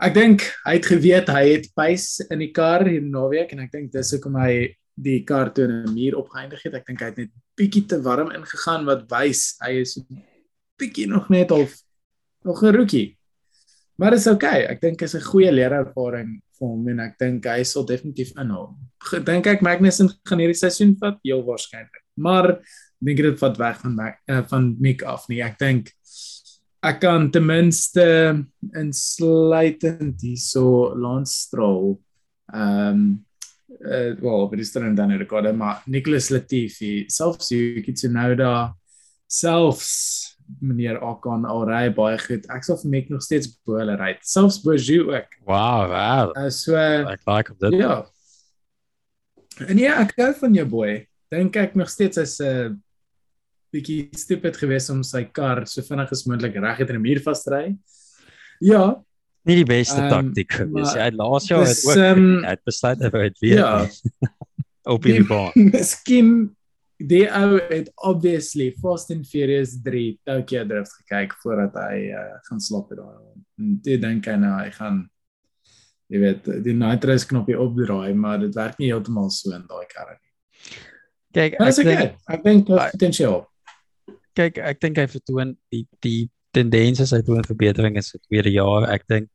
[0.00, 3.72] Ek dink hy het geweet hy het pace in die kar hier naweek en ek
[3.72, 6.74] dink dis hoekom hy die kar toe 'n muur opgeëindig het.
[6.74, 9.98] Ek dink hy het net bietjie te warm ingegaan wat wys hy is
[10.78, 11.68] bietjie nog net al
[12.44, 13.18] nog 'n rookie.
[13.96, 14.62] Maar dit is oukei.
[14.64, 14.72] Okay.
[14.74, 18.76] Ek dink is 'n goeie leerervaring vir hom en ek dink hy sal definitief inhaal.
[19.24, 21.18] Dink ek Magnussen gaan hierdie seisoen vat?
[21.22, 22.02] Heel waarskynlik.
[22.16, 22.60] Maar
[22.98, 25.42] dink dit vat weg van my, uh, van Mick af nie.
[25.42, 25.92] Ek dink
[26.84, 28.06] ek kan ten minste
[28.76, 31.94] insluitend hierso Lance Stroll
[32.52, 33.06] ehm um,
[33.84, 38.72] uh wel, vir die string dan rekorde, maar Nicholas Latifi, selfs Yuki Tsunoda,
[39.26, 42.46] selfs meneer Ocon al ry baie goed.
[42.52, 44.12] Ek sal vir Mick nog steeds bo hulle ry.
[44.24, 45.38] Selfs Boju ook.
[45.48, 46.32] Wow, wow.
[46.36, 47.78] Uh, so ek like dit.
[47.80, 48.02] Ja.
[49.68, 50.96] En ja, ek gou van jou boy.
[51.32, 52.72] Dink ek nog steeds is 'n uh,
[53.74, 57.44] bietjie stupid geweest om sy kar so vinnig as moontlik reg in 'n muur vas
[57.44, 57.64] te ry.
[58.62, 58.94] Ja,
[59.44, 60.94] nie die beste um, taktik gewees.
[60.96, 63.72] Hy laas jaar het ook um, het besluit hy het weer ja.
[64.94, 65.52] op die baan.
[65.74, 66.30] Miskien
[66.98, 72.62] die ou het obviously Fast and Furious 3 Tokyo Drift gekyk voordat hy uh, gaan
[72.62, 73.18] slaap het daar.
[73.84, 75.04] Dit dink hy nou hy gaan
[76.12, 80.16] jy weet die nitro knoppie opdraai, maar dit werk nie heeltemal so in daai karre
[80.16, 80.32] nie.
[81.34, 83.42] Kyk, ek dink ek dink potensiaal.
[84.34, 88.50] Kyk, ek dink hy vertoon die die tendens is hy doen verbetering in sy tweede
[88.54, 88.86] jaar.
[88.90, 89.30] Ek dink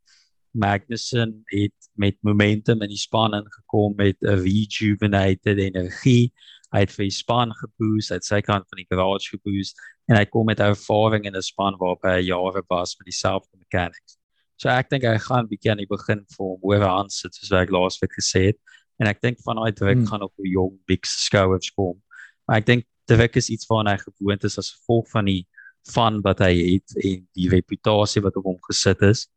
[0.52, 6.34] Magnussen het met momentum in die span ingekom met 'n rejuvenated energie.
[6.74, 9.78] Hy het vir die span geboost, hy het sy kant van die garage geboost
[10.10, 14.18] en hy kom met ervaring in 'n span waarop hy jare was met dieselfde mechanics.
[14.58, 17.52] So ek dink hy gaan bietjie aan die begin vir hom oor aan sit soos
[17.52, 18.60] ek laasweek gesê het
[19.00, 20.08] en ek dink van daai druk hmm.
[20.08, 22.02] gaan op 'n jong big skouers kom.
[22.48, 25.44] Maar ek dink dit is iets waarna hy gewoond is as gevolg van die
[25.90, 29.28] van wat hy het en die reputasie wat op hom gesit is.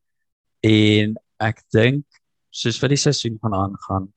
[0.63, 2.05] En ek dink
[2.53, 4.09] soos vir die seisoen gaan aangaan,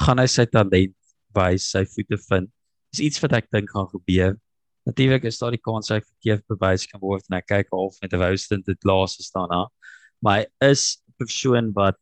[0.00, 0.94] gaan hy sy talent
[1.36, 2.50] wys, sy voete vind.
[2.94, 4.36] Dis iets wat ek dink gaan gebeur.
[4.88, 8.12] Natuurlik is daar die kans hy verkeerd bewys kan word en ek kyk half met
[8.12, 9.66] 'n rousting dit laas staan na.
[10.22, 11.98] Maar hy is 'n persoon wat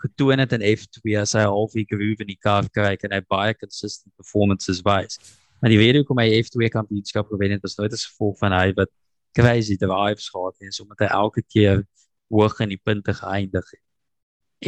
[0.00, 3.20] getoon het in F2 as hy half die groove in die kar kry en hy
[3.28, 5.18] baie consistent performances wys.
[5.60, 8.70] Maar die rede hoekom hy F2 kampioenskap gewen het, was nooit as gevolg van hy
[8.78, 8.90] wat
[9.36, 11.84] crazy drives gehad het, en omdat hy elke keer
[12.32, 13.86] hoog in die punte geëindig het.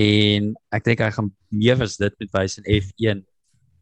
[0.03, 3.25] En ek dink hy gaan meer as dit met wys in F1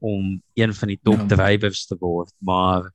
[0.00, 1.28] om een van die top ja.
[1.34, 2.88] drivers te word, maar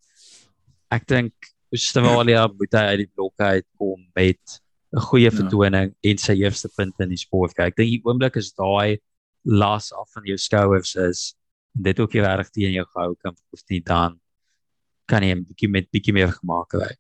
[0.96, 4.60] ek dink Australia moet hy uit die blok uitkom met
[4.96, 5.36] 'n goeie ja.
[5.36, 7.54] vertoning en sy eerste punt in die sport.
[7.54, 8.98] Kyk, ek dink die oomblik is daai
[9.44, 11.45] las af van jou skouers is en
[11.76, 14.20] dit ook hier reg teen jou gehou kan of nie dan
[15.06, 17.00] kan jy 'n bietjie met bietjie meer gemaak het.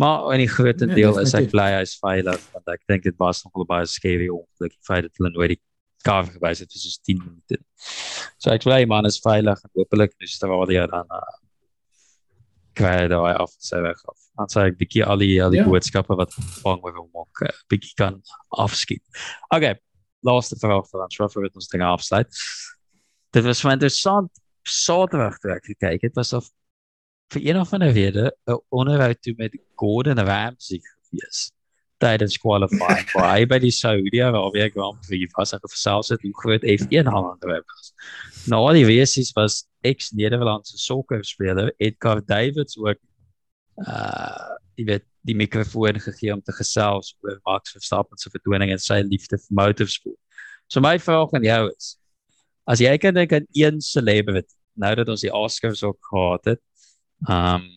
[0.00, 3.16] Maar in die groot nee, deel is ek bly hy's veilig want ek dink dit
[3.18, 5.62] was nog 'n baie scary ongeluk die feit dat hulle nooit die
[6.04, 7.60] kar gewys het soos 10 minute.
[8.38, 11.36] So ek bly man is veilig en hopelik is dit waar jy dan uh,
[12.74, 14.18] kry daai af sy weg af.
[14.38, 15.68] Dan sê ek bietjie al die al die ja.
[15.68, 19.04] boodskappe wat vang met hom ook uh, bietjie kan afskiet.
[19.52, 19.76] Okay,
[20.24, 22.30] laaste vraag vir ons het ons ding afsluit.
[23.30, 24.30] Dit was baie interessant.
[24.66, 26.50] Saterdag toe ek gekyk het was of
[27.30, 31.50] vir een of ander rede 'n onderhoud toe met Gordon Ramsay gewees
[32.00, 36.32] tydens qualifying vir hy by die Saudi Arabia Grand Prix was ek versels het hoe
[36.42, 37.92] groot F1 aanhang was.
[38.48, 42.98] Nou die wesies was ex Nederlandse sokkerspeler Edgar Davids ook
[43.86, 48.80] uh jy weet die mikrofoon gegee om te gesels oor Max Verstappen se vertoning en
[48.80, 50.16] sy liefde vir motorsport.
[50.72, 51.99] So my vraag aan jou is
[52.70, 56.62] as jy kan dink aan een celebrity nou dat ons die Oscars ook gehad het
[57.28, 57.68] Um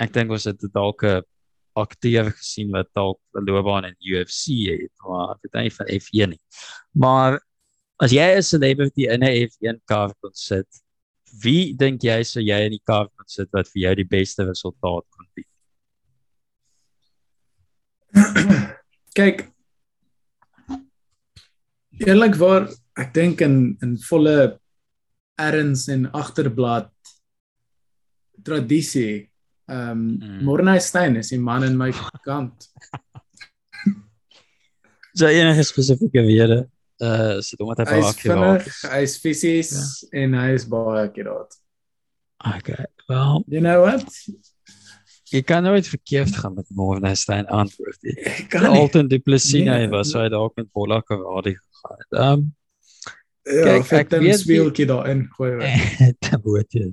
[0.00, 1.22] ek dink ons het dalk 'n
[1.76, 6.28] akteur gesien wat dalk 'n loopbaan in UFC het, maar ek weet nie van F1
[6.30, 6.40] nie.
[6.92, 7.40] Maar
[8.00, 10.66] as jy 'n celebrity in 'n F1 kar kon sit,
[11.42, 14.44] wie dink jy sou jy in die kar kon sit wat vir jou die beste
[14.44, 15.46] resultaat kon bied?
[19.14, 19.52] Kyk.
[22.00, 22.68] Eerlikwaar,
[22.98, 24.58] ek dink in in volle
[25.40, 26.90] erns en agterblad
[28.44, 29.30] tradisie.
[29.70, 30.44] Ehm um, mm.
[30.44, 31.92] Mornay Stein is die man in my
[32.24, 32.68] kant.
[35.18, 36.66] so enige spesifieke wede
[37.02, 38.64] uh sit hom met 'n paar keer.
[38.92, 40.22] Hy is fisies ja.
[40.22, 41.58] en hy is baie akkuraat.
[42.58, 42.86] Okay.
[43.08, 44.08] Well, you know what?
[45.32, 48.16] Jy kan nooit verkeerd gaan met Mornay Stein antwoord nie.
[48.68, 52.04] Alton Du Plessis nee, was hy dalk met Polak of Hardy gegaan.
[52.10, 52.50] Ehm um,
[53.42, 55.56] Ja, kyk, ek weet speeltjie daarin gooi.
[56.44, 56.90] Moet jy.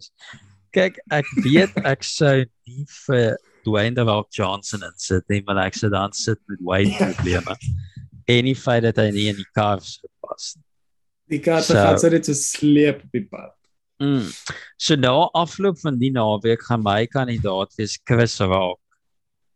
[0.73, 3.37] Kyk, ek weet ek sou nie vir
[3.67, 7.57] Dwayne The Rock Johnson insit nie, maar ek sou dan sit met Wayne probleme.
[8.29, 10.65] en die feit dat hy nie in die kar sou pas nie.
[11.29, 13.53] Die kar so, gaan sy dit so sleep op die pad.
[14.01, 14.29] Mm.
[14.81, 18.79] So nou afloop van die naweek gaan my kandidaat wees Chris Rock.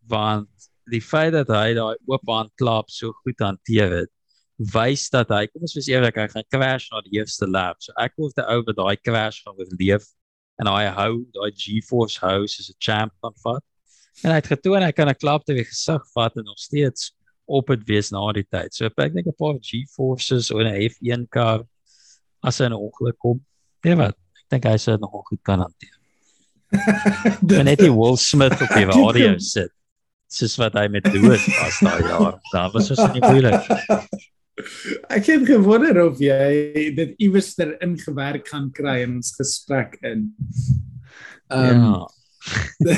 [0.09, 0.49] Want
[0.91, 4.11] die feit dat hy daai oop aan klap so goed hanteer het,
[4.57, 7.79] wys dat hy kom ons wees eerlik, hy gaan crash na die eerste lap.
[7.81, 10.05] So ek hoef te ou by daai crash gaan oorleef
[10.61, 13.63] en hy hou daai G-force hou soos 'n champ van vat.
[14.23, 17.13] En hy het getoon hy kan 'n klap te weer gesig vat en nog steeds
[17.45, 18.73] op dit wees na die tyd.
[18.73, 21.65] So ek dink 'n paar G-forces of 'n F1 kar
[22.43, 23.43] as hy 'n ongeluk kom.
[23.83, 25.97] Nee wat, ek dink hy sou nog goed kan hanteer.
[27.49, 29.71] Dan net die Will Smith op die radio sit.
[30.33, 32.39] Dis wat hy met Lewis was daai jaar.
[32.51, 33.61] Daar was so 'n moeilik.
[35.09, 40.27] Ek het gewonder of jy dit iewers ter ingewerk gaan kry in ons gesprek in.
[41.49, 42.03] Ehm um, ja.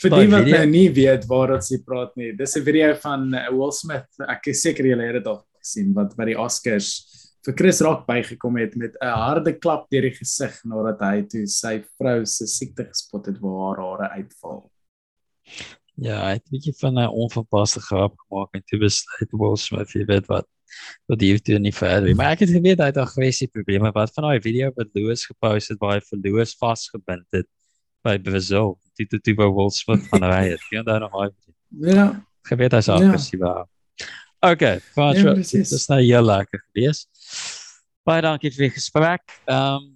[0.00, 2.30] vir die wat nou nie weet waar ons hier praat nie.
[2.38, 4.08] Dis 'n video van uh, Will Smith.
[4.28, 6.92] Ek is seker julle het dit al gesien wat by die Oscars
[7.46, 11.46] vir Chris Rock bygekom het met 'n harde klap deur die gesig nadat hy toe
[11.46, 14.70] sy vrou se siekte gespot het waar haar hare uitval.
[15.96, 19.92] Ja, hy het 'n bietjie van 'n onverpaste grap gemaak en toe besluit Will Smith,
[19.92, 20.46] jy weet wat,
[21.06, 22.14] wat die doen nie verder.
[22.14, 23.92] Maar ek het geweet hy het aggressie probleme.
[23.92, 27.46] Wat van daai video wat Louis gepost het waar hy vir Louis vasgebind het
[28.04, 30.60] by Brazil, dit het toe by Will Smith van ry het.
[30.70, 31.28] Jy onthou nog hy?
[31.80, 32.26] Ja.
[32.42, 33.40] Geweet hy's aggressief.
[33.40, 33.66] Ja.
[34.40, 37.06] Okay, Frans, ja, dit is nou heel lekker gewees.
[38.04, 39.22] Baie dankie vir die gesprek.
[39.46, 39.95] Ehm um,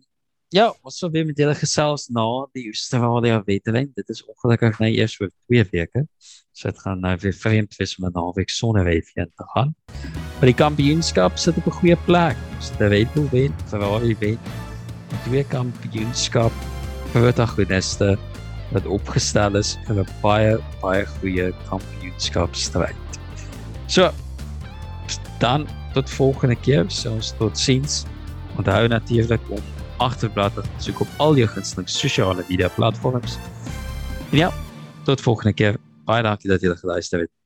[0.50, 2.24] Ja, ons sou weer met julle gesels na
[2.58, 3.92] die Australië wedren.
[3.94, 6.02] Dit is ongelukkig nou eers vir 2 weke.
[6.50, 9.70] So dit gaan nou weer vreemd wees om 'n naweek sonder wedren te gaan.
[10.40, 12.36] Maar die kampioenskap sit op 'n goeie plek.
[12.58, 14.38] Het 'n Red Bull wen, Ferrari wen.
[15.30, 16.52] Die kampioenskap
[17.12, 17.96] vir wat goed is.
[18.72, 22.96] wat opgestel is vir 'n baie baie goeie kampioenskapstryd.
[23.86, 24.10] So
[25.38, 28.04] dan tot volgende keer, so ons totsiens.
[28.56, 29.62] Onthou natuurlik om
[30.00, 33.36] agterblad te soek op al jou gunsteling sosiale media platforms.
[34.30, 34.52] En ja,
[35.04, 35.76] tot volgende keer.
[36.04, 37.39] Baie dankie dat jy geluister het.